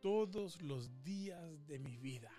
todos 0.02 0.60
los 0.60 1.04
días 1.04 1.64
de 1.68 1.78
mi 1.78 1.96
vida. 1.96 2.32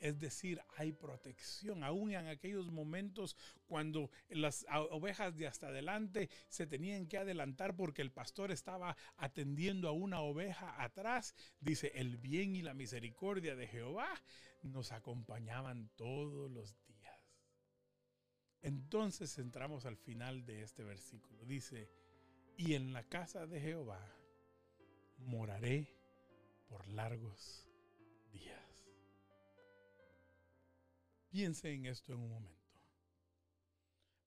Es 0.00 0.18
decir, 0.18 0.60
hay 0.76 0.92
protección, 0.92 1.84
aún 1.84 2.10
en 2.12 2.26
aquellos 2.26 2.70
momentos 2.70 3.36
cuando 3.66 4.10
las 4.30 4.66
ovejas 4.90 5.36
de 5.36 5.46
hasta 5.46 5.68
adelante 5.68 6.30
se 6.48 6.66
tenían 6.66 7.06
que 7.06 7.18
adelantar 7.18 7.76
porque 7.76 8.00
el 8.00 8.10
pastor 8.10 8.50
estaba 8.50 8.96
atendiendo 9.18 9.88
a 9.88 9.92
una 9.92 10.20
oveja 10.20 10.82
atrás. 10.82 11.34
Dice, 11.60 11.92
el 11.94 12.16
bien 12.16 12.56
y 12.56 12.62
la 12.62 12.72
misericordia 12.72 13.54
de 13.54 13.68
Jehová 13.68 14.08
nos 14.62 14.90
acompañaban 14.92 15.90
todos 15.96 16.50
los 16.50 16.74
días. 16.86 16.90
Entonces 18.62 19.38
entramos 19.38 19.84
al 19.84 19.98
final 19.98 20.46
de 20.46 20.62
este 20.62 20.82
versículo. 20.82 21.44
Dice, 21.44 21.90
y 22.56 22.74
en 22.74 22.94
la 22.94 23.04
casa 23.04 23.46
de 23.46 23.60
Jehová 23.60 24.02
moraré 25.18 25.94
por 26.68 26.86
largos 26.88 27.68
días. 28.32 28.59
Piense 31.30 31.72
en 31.72 31.86
esto 31.86 32.12
en 32.12 32.18
un 32.18 32.30
momento. 32.30 32.60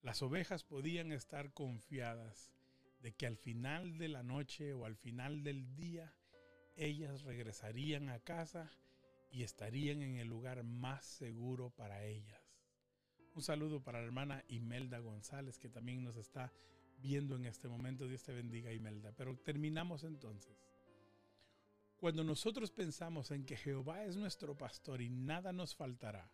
Las 0.01 0.21
ovejas 0.21 0.63
podían 0.63 1.11
estar 1.11 1.53
confiadas 1.53 2.53
de 3.01 3.13
que 3.13 3.27
al 3.27 3.35
final 3.35 3.97
de 3.97 4.07
la 4.07 4.23
noche 4.23 4.73
o 4.73 4.85
al 4.85 4.95
final 4.95 5.43
del 5.43 5.75
día 5.75 6.15
ellas 6.77 7.23
regresarían 7.23 8.07
a 8.07 8.19
casa 8.19 8.71
y 9.29 9.43
estarían 9.43 10.01
en 10.01 10.15
el 10.15 10.29
lugar 10.29 10.63
más 10.63 11.03
seguro 11.03 11.71
para 11.71 12.05
ellas. 12.05 12.41
Un 13.35 13.41
saludo 13.43 13.83
para 13.83 13.99
la 13.99 14.05
hermana 14.05 14.45
Imelda 14.47 14.99
González 14.99 15.59
que 15.59 15.69
también 15.69 16.05
nos 16.05 16.15
está 16.15 16.53
viendo 16.99 17.35
en 17.35 17.45
este 17.45 17.67
momento. 17.67 18.07
Dios 18.07 18.23
te 18.23 18.31
bendiga 18.31 18.71
Imelda. 18.71 19.11
Pero 19.11 19.37
terminamos 19.39 20.05
entonces. 20.05 20.55
Cuando 21.97 22.23
nosotros 22.23 22.71
pensamos 22.71 23.31
en 23.31 23.45
que 23.45 23.57
Jehová 23.57 24.05
es 24.05 24.15
nuestro 24.15 24.57
pastor 24.57 25.01
y 25.01 25.09
nada 25.09 25.51
nos 25.51 25.75
faltará, 25.75 26.31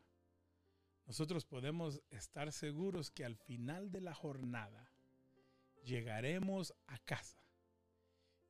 nosotros 1.10 1.44
podemos 1.44 2.04
estar 2.12 2.52
seguros 2.52 3.10
que 3.10 3.26
al 3.26 3.36
final 3.36 3.92
de 3.92 4.00
la 4.00 4.14
jornada 4.14 4.92
llegaremos 5.84 6.76
a 6.86 7.00
casa, 7.00 7.40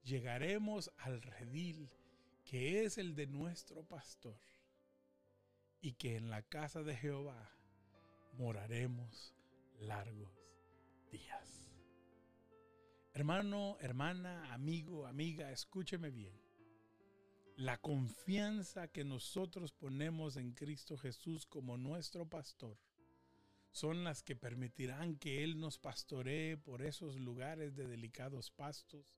llegaremos 0.03 0.91
al 0.97 1.21
redil 1.21 1.89
que 2.43 2.83
es 2.83 2.97
el 2.97 3.15
de 3.15 3.27
nuestro 3.27 3.83
pastor 3.83 4.37
y 5.79 5.93
que 5.93 6.17
en 6.17 6.29
la 6.29 6.41
casa 6.41 6.83
de 6.83 6.97
Jehová 6.97 7.49
moraremos 8.33 9.33
largos 9.79 10.29
días. 11.09 11.71
Hermano, 13.13 13.77
hermana, 13.79 14.53
amigo, 14.53 15.07
amiga, 15.07 15.49
escúcheme 15.53 16.11
bien. 16.11 16.37
La 17.59 17.77
confianza 17.77 18.87
que 18.87 19.03
nosotros 19.03 19.73
ponemos 19.73 20.37
en 20.37 20.53
Cristo 20.53 20.97
Jesús 20.97 21.45
como 21.45 21.75
nuestro 21.75 22.25
pastor 22.25 22.77
son 23.71 24.05
las 24.05 24.23
que 24.23 24.37
permitirán 24.37 25.17
que 25.17 25.43
Él 25.43 25.59
nos 25.59 25.77
pastoree 25.77 26.55
por 26.55 26.81
esos 26.81 27.17
lugares 27.17 27.75
de 27.75 27.85
delicados 27.85 28.49
pastos, 28.49 29.13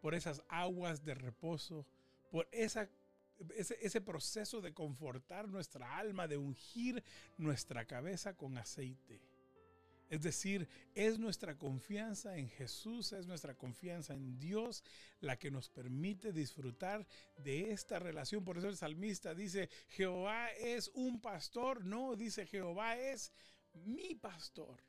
por 0.00 0.14
esas 0.14 0.42
aguas 0.48 1.04
de 1.04 1.14
reposo, 1.14 1.86
por 2.30 2.48
ese 2.50 4.00
proceso 4.00 4.62
de 4.62 4.72
confortar 4.72 5.46
nuestra 5.46 5.98
alma, 5.98 6.26
de 6.26 6.38
ungir 6.38 7.04
nuestra 7.36 7.84
cabeza 7.84 8.34
con 8.34 8.56
aceite. 8.56 9.20
Es 10.12 10.20
decir, 10.20 10.68
es 10.94 11.18
nuestra 11.18 11.56
confianza 11.56 12.36
en 12.36 12.50
Jesús, 12.50 13.14
es 13.14 13.26
nuestra 13.26 13.54
confianza 13.54 14.12
en 14.12 14.38
Dios 14.38 14.84
la 15.20 15.38
que 15.38 15.50
nos 15.50 15.70
permite 15.70 16.34
disfrutar 16.34 17.06
de 17.38 17.70
esta 17.70 17.98
relación. 17.98 18.44
Por 18.44 18.58
eso 18.58 18.68
el 18.68 18.76
salmista 18.76 19.34
dice, 19.34 19.70
Jehová 19.88 20.50
es 20.50 20.90
un 20.92 21.18
pastor. 21.18 21.86
No, 21.86 22.14
dice 22.14 22.44
Jehová 22.44 22.98
es 22.98 23.32
mi 23.72 24.14
pastor. 24.14 24.82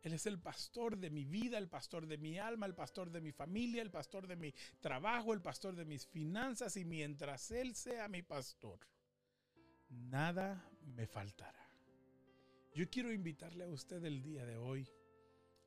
Él 0.00 0.12
es 0.12 0.26
el 0.26 0.40
pastor 0.40 0.98
de 0.98 1.10
mi 1.10 1.24
vida, 1.24 1.56
el 1.56 1.68
pastor 1.68 2.08
de 2.08 2.18
mi 2.18 2.36
alma, 2.36 2.66
el 2.66 2.74
pastor 2.74 3.12
de 3.12 3.20
mi 3.20 3.30
familia, 3.30 3.80
el 3.80 3.92
pastor 3.92 4.26
de 4.26 4.34
mi 4.34 4.52
trabajo, 4.80 5.32
el 5.34 5.40
pastor 5.40 5.76
de 5.76 5.84
mis 5.84 6.04
finanzas 6.04 6.76
y 6.76 6.84
mientras 6.84 7.52
Él 7.52 7.76
sea 7.76 8.08
mi 8.08 8.22
pastor, 8.22 8.80
nada 9.88 10.68
me 10.80 11.06
faltará. 11.06 11.61
Yo 12.74 12.88
quiero 12.88 13.12
invitarle 13.12 13.64
a 13.64 13.68
usted 13.68 14.02
el 14.04 14.22
día 14.22 14.46
de 14.46 14.56
hoy 14.56 14.88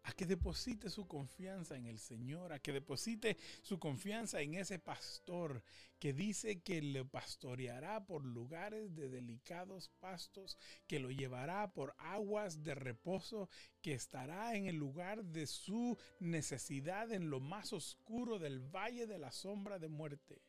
a 0.02 0.14
que 0.14 0.26
deposite 0.26 0.90
su 0.90 1.08
confianza 1.08 1.76
en 1.76 1.86
el 1.86 2.00
Señor, 2.00 2.52
a 2.52 2.60
que 2.60 2.72
deposite 2.72 3.38
su 3.62 3.80
confianza 3.80 4.42
en 4.42 4.56
ese 4.56 4.80
pastor 4.80 5.64
que 6.00 6.14
dice 6.14 6.62
que 6.62 6.82
le 6.82 7.06
pastoreará 7.06 8.06
por 8.06 8.26
lugares 8.26 8.96
de 8.96 9.10
delicados 9.10 9.90
pastos, 10.00 10.58
que 10.88 11.00
lo 11.00 11.12
llevará 11.12 11.74
por 11.74 11.96
aguas 12.00 12.64
de 12.64 12.74
reposo, 12.74 13.50
que 13.82 13.94
estará 13.94 14.56
en 14.56 14.66
el 14.66 14.76
lugar 14.76 15.26
de 15.26 15.46
su 15.46 15.98
necesidad 16.20 17.12
en 17.12 17.30
lo 17.30 17.40
más 17.40 17.72
oscuro 17.72 18.40
del 18.40 18.62
valle 18.62 19.06
de 19.06 19.20
la 19.20 19.32
sombra 19.32 19.78
de 19.78 19.90
muerte. 19.90 20.42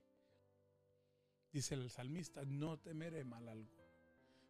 Dice 1.52 1.74
el 1.74 1.90
salmista, 1.90 2.44
no 2.44 2.78
temeré 2.78 3.24
mal 3.24 3.48
algo 3.48 3.76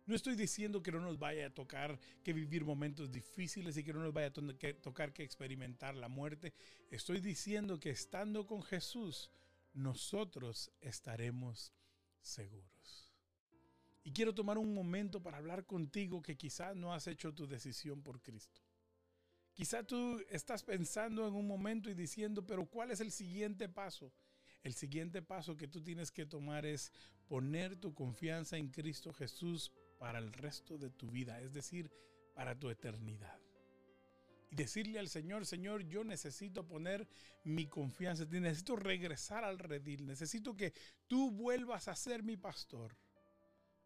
no 0.06 0.14
estoy 0.14 0.36
diciendo 0.36 0.82
que 0.82 0.92
no 0.92 1.00
nos 1.00 1.18
vaya 1.18 1.46
a 1.46 1.54
tocar 1.54 1.98
que 2.22 2.32
vivir 2.32 2.64
momentos 2.64 3.10
difíciles 3.10 3.76
y 3.76 3.82
que 3.82 3.92
no 3.92 4.00
nos 4.00 4.12
vaya 4.12 4.28
a 4.28 4.32
tocar 4.80 5.12
que 5.12 5.24
experimentar 5.24 5.96
la 5.96 6.08
muerte. 6.08 6.54
Estoy 6.90 7.20
diciendo 7.20 7.80
que 7.80 7.90
estando 7.90 8.46
con 8.46 8.62
Jesús, 8.62 9.32
nosotros 9.74 10.70
estaremos 10.80 11.72
seguros. 12.20 13.12
Y 14.04 14.12
quiero 14.12 14.32
tomar 14.32 14.58
un 14.58 14.72
momento 14.72 15.20
para 15.20 15.38
hablar 15.38 15.66
contigo 15.66 16.22
que 16.22 16.36
quizás 16.36 16.76
no 16.76 16.94
has 16.94 17.08
hecho 17.08 17.34
tu 17.34 17.48
decisión 17.48 18.02
por 18.02 18.22
Cristo. 18.22 18.62
Quizá 19.54 19.82
tú 19.82 20.22
estás 20.30 20.62
pensando 20.62 21.26
en 21.26 21.34
un 21.34 21.48
momento 21.48 21.90
y 21.90 21.94
diciendo, 21.94 22.46
pero 22.46 22.66
¿cuál 22.66 22.92
es 22.92 23.00
el 23.00 23.10
siguiente 23.10 23.68
paso? 23.68 24.12
El 24.62 24.74
siguiente 24.74 25.22
paso 25.22 25.56
que 25.56 25.66
tú 25.66 25.82
tienes 25.82 26.12
que 26.12 26.26
tomar 26.26 26.64
es 26.64 26.92
poner 27.26 27.74
tu 27.74 27.92
confianza 27.92 28.56
en 28.56 28.68
Cristo 28.68 29.12
Jesús 29.12 29.72
para 29.98 30.18
el 30.18 30.32
resto 30.32 30.78
de 30.78 30.90
tu 30.90 31.10
vida, 31.10 31.40
es 31.40 31.52
decir, 31.52 31.90
para 32.34 32.58
tu 32.58 32.70
eternidad. 32.70 33.38
Y 34.50 34.56
decirle 34.56 34.98
al 34.98 35.08
Señor, 35.08 35.46
Señor, 35.46 35.82
yo 35.88 36.04
necesito 36.04 36.66
poner 36.66 37.08
mi 37.44 37.66
confianza 37.66 38.24
en 38.24 38.30
ti, 38.30 38.40
necesito 38.40 38.76
regresar 38.76 39.44
al 39.44 39.58
redil, 39.58 40.06
necesito 40.06 40.56
que 40.56 40.72
tú 41.08 41.30
vuelvas 41.32 41.88
a 41.88 41.96
ser 41.96 42.22
mi 42.22 42.36
pastor. 42.36 42.96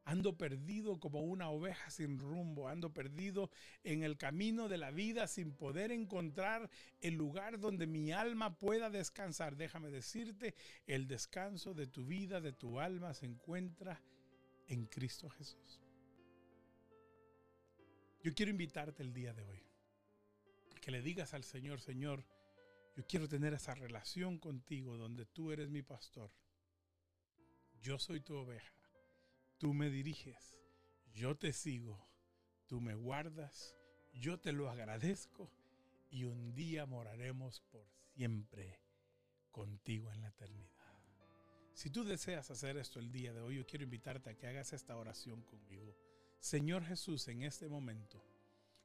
Ando 0.04 0.36
perdido 0.36 0.98
como 0.98 1.20
una 1.20 1.50
oveja 1.50 1.90
sin 1.90 2.18
rumbo, 2.18 2.68
ando 2.68 2.92
perdido 2.92 3.50
en 3.84 4.02
el 4.02 4.16
camino 4.16 4.68
de 4.68 4.78
la 4.78 4.90
vida 4.90 5.28
sin 5.28 5.52
poder 5.52 5.92
encontrar 5.92 6.68
el 7.00 7.14
lugar 7.14 7.60
donde 7.60 7.86
mi 7.86 8.10
alma 8.10 8.58
pueda 8.58 8.90
descansar. 8.90 9.56
Déjame 9.56 9.90
decirte, 9.90 10.54
el 10.86 11.06
descanso 11.06 11.74
de 11.74 11.86
tu 11.86 12.06
vida, 12.06 12.40
de 12.40 12.52
tu 12.52 12.80
alma, 12.80 13.14
se 13.14 13.26
encuentra 13.26 14.02
en 14.66 14.86
Cristo 14.86 15.28
Jesús. 15.28 15.79
Yo 18.22 18.34
quiero 18.34 18.50
invitarte 18.50 19.02
el 19.02 19.14
día 19.14 19.32
de 19.32 19.44
hoy. 19.44 19.62
Que 20.82 20.90
le 20.90 21.00
digas 21.00 21.32
al 21.32 21.44
Señor, 21.44 21.80
Señor, 21.80 22.24
yo 22.94 23.06
quiero 23.06 23.28
tener 23.28 23.54
esa 23.54 23.74
relación 23.74 24.38
contigo 24.38 24.98
donde 24.98 25.24
tú 25.24 25.52
eres 25.52 25.70
mi 25.70 25.82
pastor. 25.82 26.30
Yo 27.80 27.98
soy 27.98 28.20
tu 28.20 28.34
oveja. 28.34 28.74
Tú 29.58 29.72
me 29.72 29.88
diriges. 29.88 30.58
Yo 31.14 31.36
te 31.36 31.52
sigo. 31.52 32.06
Tú 32.66 32.80
me 32.80 32.94
guardas. 32.94 33.74
Yo 34.12 34.38
te 34.38 34.52
lo 34.52 34.68
agradezco. 34.68 35.50
Y 36.10 36.24
un 36.24 36.54
día 36.54 36.84
moraremos 36.84 37.60
por 37.70 37.86
siempre 38.14 38.80
contigo 39.50 40.12
en 40.12 40.20
la 40.20 40.28
eternidad. 40.28 40.70
Si 41.72 41.88
tú 41.88 42.04
deseas 42.04 42.50
hacer 42.50 42.76
esto 42.76 42.98
el 42.98 43.10
día 43.10 43.32
de 43.32 43.40
hoy, 43.40 43.56
yo 43.56 43.66
quiero 43.66 43.84
invitarte 43.84 44.28
a 44.28 44.36
que 44.36 44.46
hagas 44.46 44.74
esta 44.74 44.96
oración 44.96 45.42
conmigo. 45.42 45.96
Señor 46.40 46.84
Jesús, 46.84 47.28
en 47.28 47.42
este 47.42 47.68
momento, 47.68 48.24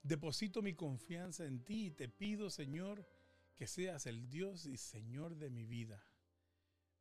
deposito 0.03 0.61
mi 0.61 0.73
confianza 0.73 1.45
en 1.45 1.63
ti 1.63 1.85
y 1.85 1.91
te 1.91 2.09
pido, 2.09 2.49
Señor, 2.49 3.07
que 3.55 3.65
seas 3.65 4.05
el 4.07 4.29
Dios 4.29 4.65
y 4.65 4.75
Señor 4.75 5.37
de 5.37 5.49
mi 5.49 5.65
vida. 5.65 6.05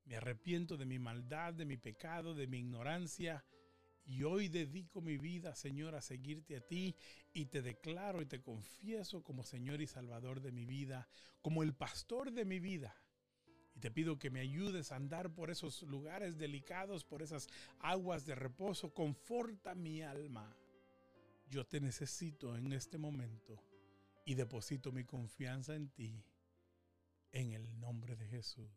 Me 0.04 0.16
arrepiento 0.16 0.76
de 0.76 0.86
mi 0.86 1.00
maldad, 1.00 1.54
de 1.54 1.64
mi 1.64 1.76
pecado, 1.76 2.34
de 2.34 2.46
mi 2.46 2.58
ignorancia. 2.58 3.44
Y 4.04 4.22
hoy 4.22 4.48
dedico 4.48 5.00
mi 5.00 5.18
vida, 5.18 5.56
Señor, 5.56 5.96
a 5.96 6.00
seguirte 6.00 6.56
a 6.56 6.60
ti 6.60 6.94
y 7.32 7.46
te 7.46 7.60
declaro 7.60 8.22
y 8.22 8.26
te 8.26 8.40
confieso 8.40 9.24
como 9.24 9.42
Señor 9.42 9.80
y 9.80 9.88
Salvador 9.88 10.40
de 10.40 10.52
mi 10.52 10.66
vida, 10.66 11.08
como 11.42 11.64
el 11.64 11.74
pastor 11.74 12.30
de 12.30 12.44
mi 12.44 12.60
vida. 12.60 12.94
Y 13.74 13.80
te 13.80 13.90
pido 13.90 14.18
que 14.18 14.30
me 14.30 14.40
ayudes 14.40 14.92
a 14.92 14.96
andar 14.96 15.34
por 15.34 15.50
esos 15.50 15.82
lugares 15.82 16.38
delicados, 16.38 17.04
por 17.04 17.22
esas 17.22 17.48
aguas 17.80 18.24
de 18.24 18.34
reposo. 18.34 18.94
Conforta 18.94 19.74
mi 19.74 20.02
alma. 20.02 20.56
Yo 21.50 21.66
te 21.66 21.80
necesito 21.80 22.56
en 22.56 22.72
este 22.72 22.98
momento 22.98 23.60
y 24.24 24.34
deposito 24.34 24.92
mi 24.92 25.04
confianza 25.04 25.74
en 25.74 25.88
ti. 25.88 26.24
En 27.32 27.52
el 27.52 27.80
nombre 27.80 28.14
de 28.14 28.28
Jesús. 28.28 28.70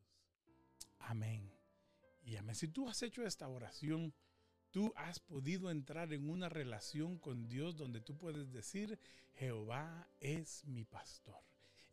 Amén. 1.00 1.52
Y 2.24 2.36
amén. 2.36 2.56
Si 2.56 2.68
tú 2.68 2.90
has 2.90 3.04
hecho 3.04 3.24
esta 3.24 3.48
oración, 3.48 4.16
tú 4.72 4.92
has 4.96 5.20
podido 5.20 5.70
entrar 5.70 6.12
en 6.12 6.28
una 6.28 6.50
relación 6.50 7.20
con 7.20 7.48
Dios 7.48 7.78
donde 7.78 8.02
tú 8.02 8.18
puedes 8.18 8.52
decir, 8.52 9.00
Jehová 9.36 10.10
es 10.20 10.66
mi 10.66 10.86
pastor 10.86 11.48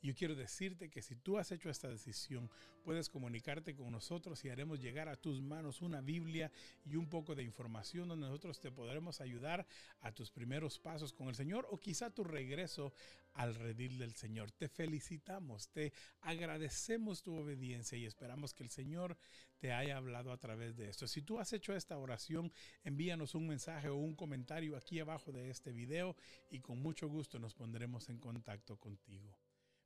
yo 0.05 0.15
quiero 0.15 0.35
decirte 0.35 0.91
que 0.91 1.01
si 1.01 1.17
tú 1.17 1.39
has 1.39 1.51
hecho 1.51 1.71
esta 1.71 1.89
decisión, 1.89 2.51
puedes 2.85 3.09
comunicarte 3.09 3.75
con 3.75 3.91
nosotros 3.91 4.45
y 4.45 4.51
haremos 4.51 4.79
llegar 4.79 5.09
a 5.09 5.17
tus 5.17 5.41
manos 5.41 5.81
una 5.81 6.03
Biblia 6.03 6.53
y 6.85 6.97
un 6.97 7.09
poco 7.09 7.35
de 7.35 7.43
información 7.43 8.09
donde 8.09 8.27
nosotros 8.27 8.61
te 8.61 8.71
podremos 8.71 9.23
ayudar 9.23 9.67
a 10.03 10.13
tus 10.13 10.31
primeros 10.31 10.79
pasos 10.79 11.15
con 11.15 11.29
el 11.29 11.35
Señor 11.35 11.67
o 11.71 11.81
quizá 11.81 12.11
tu 12.11 12.23
regreso 12.23 12.93
al 13.33 13.55
redil 13.55 13.97
del 13.97 14.15
Señor. 14.15 14.51
Te 14.53 14.69
felicitamos, 14.69 15.71
te 15.71 15.95
agradecemos 16.21 17.23
tu 17.23 17.35
obediencia 17.35 17.97
y 17.97 18.05
esperamos 18.05 18.53
que 18.53 18.63
el 18.63 18.71
Señor 18.71 19.17
te 19.59 19.73
haya 19.73 19.97
hablado 19.97 20.33
a 20.33 20.37
través 20.37 20.77
de 20.77 20.91
esto. 20.91 21.09
Si 21.09 21.23
tú 21.23 21.39
has 21.41 21.55
hecho 21.55 21.75
esta 21.75 21.97
oración, 21.97 22.53
envíanos 22.85 23.35
un 23.35 23.47
mensaje 23.47 23.89
o 23.89 23.97
un 23.97 24.15
comentario 24.15 24.77
aquí 24.77 25.01
abajo 25.01 25.33
de 25.33 25.49
este 25.49 25.73
video 25.73 26.15
y 26.51 26.61
con 26.61 26.83
mucho 26.83 27.09
gusto 27.09 27.39
nos 27.39 27.55
pondremos 27.55 28.11
en 28.11 28.19
contacto 28.19 28.77
contigo. 28.77 29.35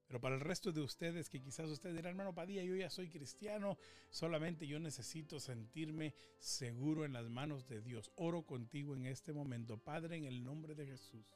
Pero 0.09 0.21
para 0.23 0.35
el 0.35 0.41
resto 0.41 0.73
de 0.73 0.81
ustedes 0.81 1.29
que 1.29 1.43
quizás 1.43 1.69
ustedes 1.69 1.95
dirán, 1.95 2.13
hermano 2.13 2.35
Padilla, 2.35 2.63
yo 2.63 2.75
ya 2.75 2.89
soy 2.89 3.11
cristiano, 3.11 3.77
solamente 4.09 4.67
yo 4.67 4.81
necesito 4.81 5.39
sentirme 5.39 6.15
seguro 6.39 7.05
en 7.05 7.13
las 7.13 7.29
manos 7.29 7.69
de 7.69 7.83
Dios. 7.83 8.11
Oro 8.17 8.43
contigo 8.43 8.97
en 8.97 9.05
este 9.05 9.35
momento, 9.35 9.77
Padre, 9.77 10.17
en 10.17 10.25
el 10.25 10.43
nombre 10.43 10.75
de 10.75 10.87
Jesús. 10.87 11.27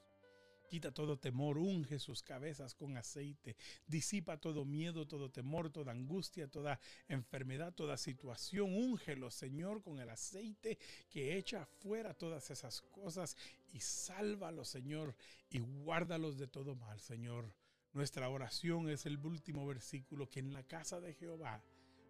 Quita 0.71 0.91
todo 0.91 1.19
temor, 1.19 1.59
unge 1.59 1.99
sus 1.99 2.23
cabezas 2.23 2.75
con 2.75 2.97
aceite, 2.97 3.57
disipa 3.87 4.39
todo 4.39 4.65
miedo, 4.65 5.07
todo 5.07 5.31
temor, 5.31 5.69
toda 5.69 5.93
angustia, 5.93 6.49
toda 6.49 6.81
enfermedad, 7.09 7.75
toda 7.75 7.99
situación. 7.99 8.75
Úngelo, 8.75 9.31
Señor, 9.31 9.83
con 9.83 10.01
el 10.01 10.09
aceite 10.09 10.79
que 11.11 11.37
echa 11.37 11.67
fuera 11.67 12.15
todas 12.15 12.51
esas 12.51 12.81
cosas 12.81 13.37
y 13.75 13.81
sálvalos, 13.81 14.71
Señor, 14.71 15.15
y 15.51 15.59
guárdalos 15.59 16.39
de 16.39 16.47
todo 16.47 16.75
mal, 16.75 16.99
Señor. 17.01 17.53
Nuestra 17.93 18.29
oración 18.29 18.89
es 18.89 19.05
el 19.07 19.19
último 19.25 19.67
versículo 19.67 20.29
que 20.29 20.41
en 20.41 20.53
la 20.53 20.63
casa 20.63 21.01
de 21.01 21.15
Jehová 21.15 21.63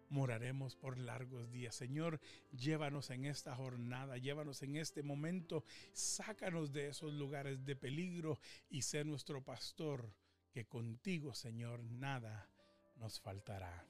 moraremos 0.09 0.75
por 0.75 0.97
largos 0.97 1.51
días. 1.51 1.75
Señor, 1.75 2.21
llévanos 2.51 3.09
en 3.09 3.25
esta 3.25 3.55
jornada, 3.55 4.17
llévanos 4.17 4.61
en 4.63 4.77
este 4.77 5.03
momento, 5.03 5.65
sácanos 5.91 6.71
de 6.71 6.89
esos 6.89 7.13
lugares 7.13 7.65
de 7.65 7.75
peligro 7.75 8.39
y 8.69 8.83
sé 8.83 9.03
nuestro 9.03 9.43
pastor, 9.43 10.13
que 10.51 10.65
contigo, 10.65 11.33
Señor, 11.33 11.83
nada 11.83 12.49
nos 12.97 13.19
faltará. 13.19 13.85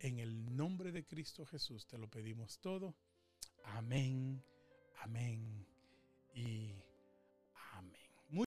En 0.00 0.18
el 0.18 0.56
nombre 0.56 0.90
de 0.90 1.06
Cristo 1.06 1.44
Jesús 1.44 1.86
te 1.86 1.98
lo 1.98 2.08
pedimos 2.08 2.60
todo. 2.60 2.96
Amén, 3.64 4.42
amén 5.02 5.66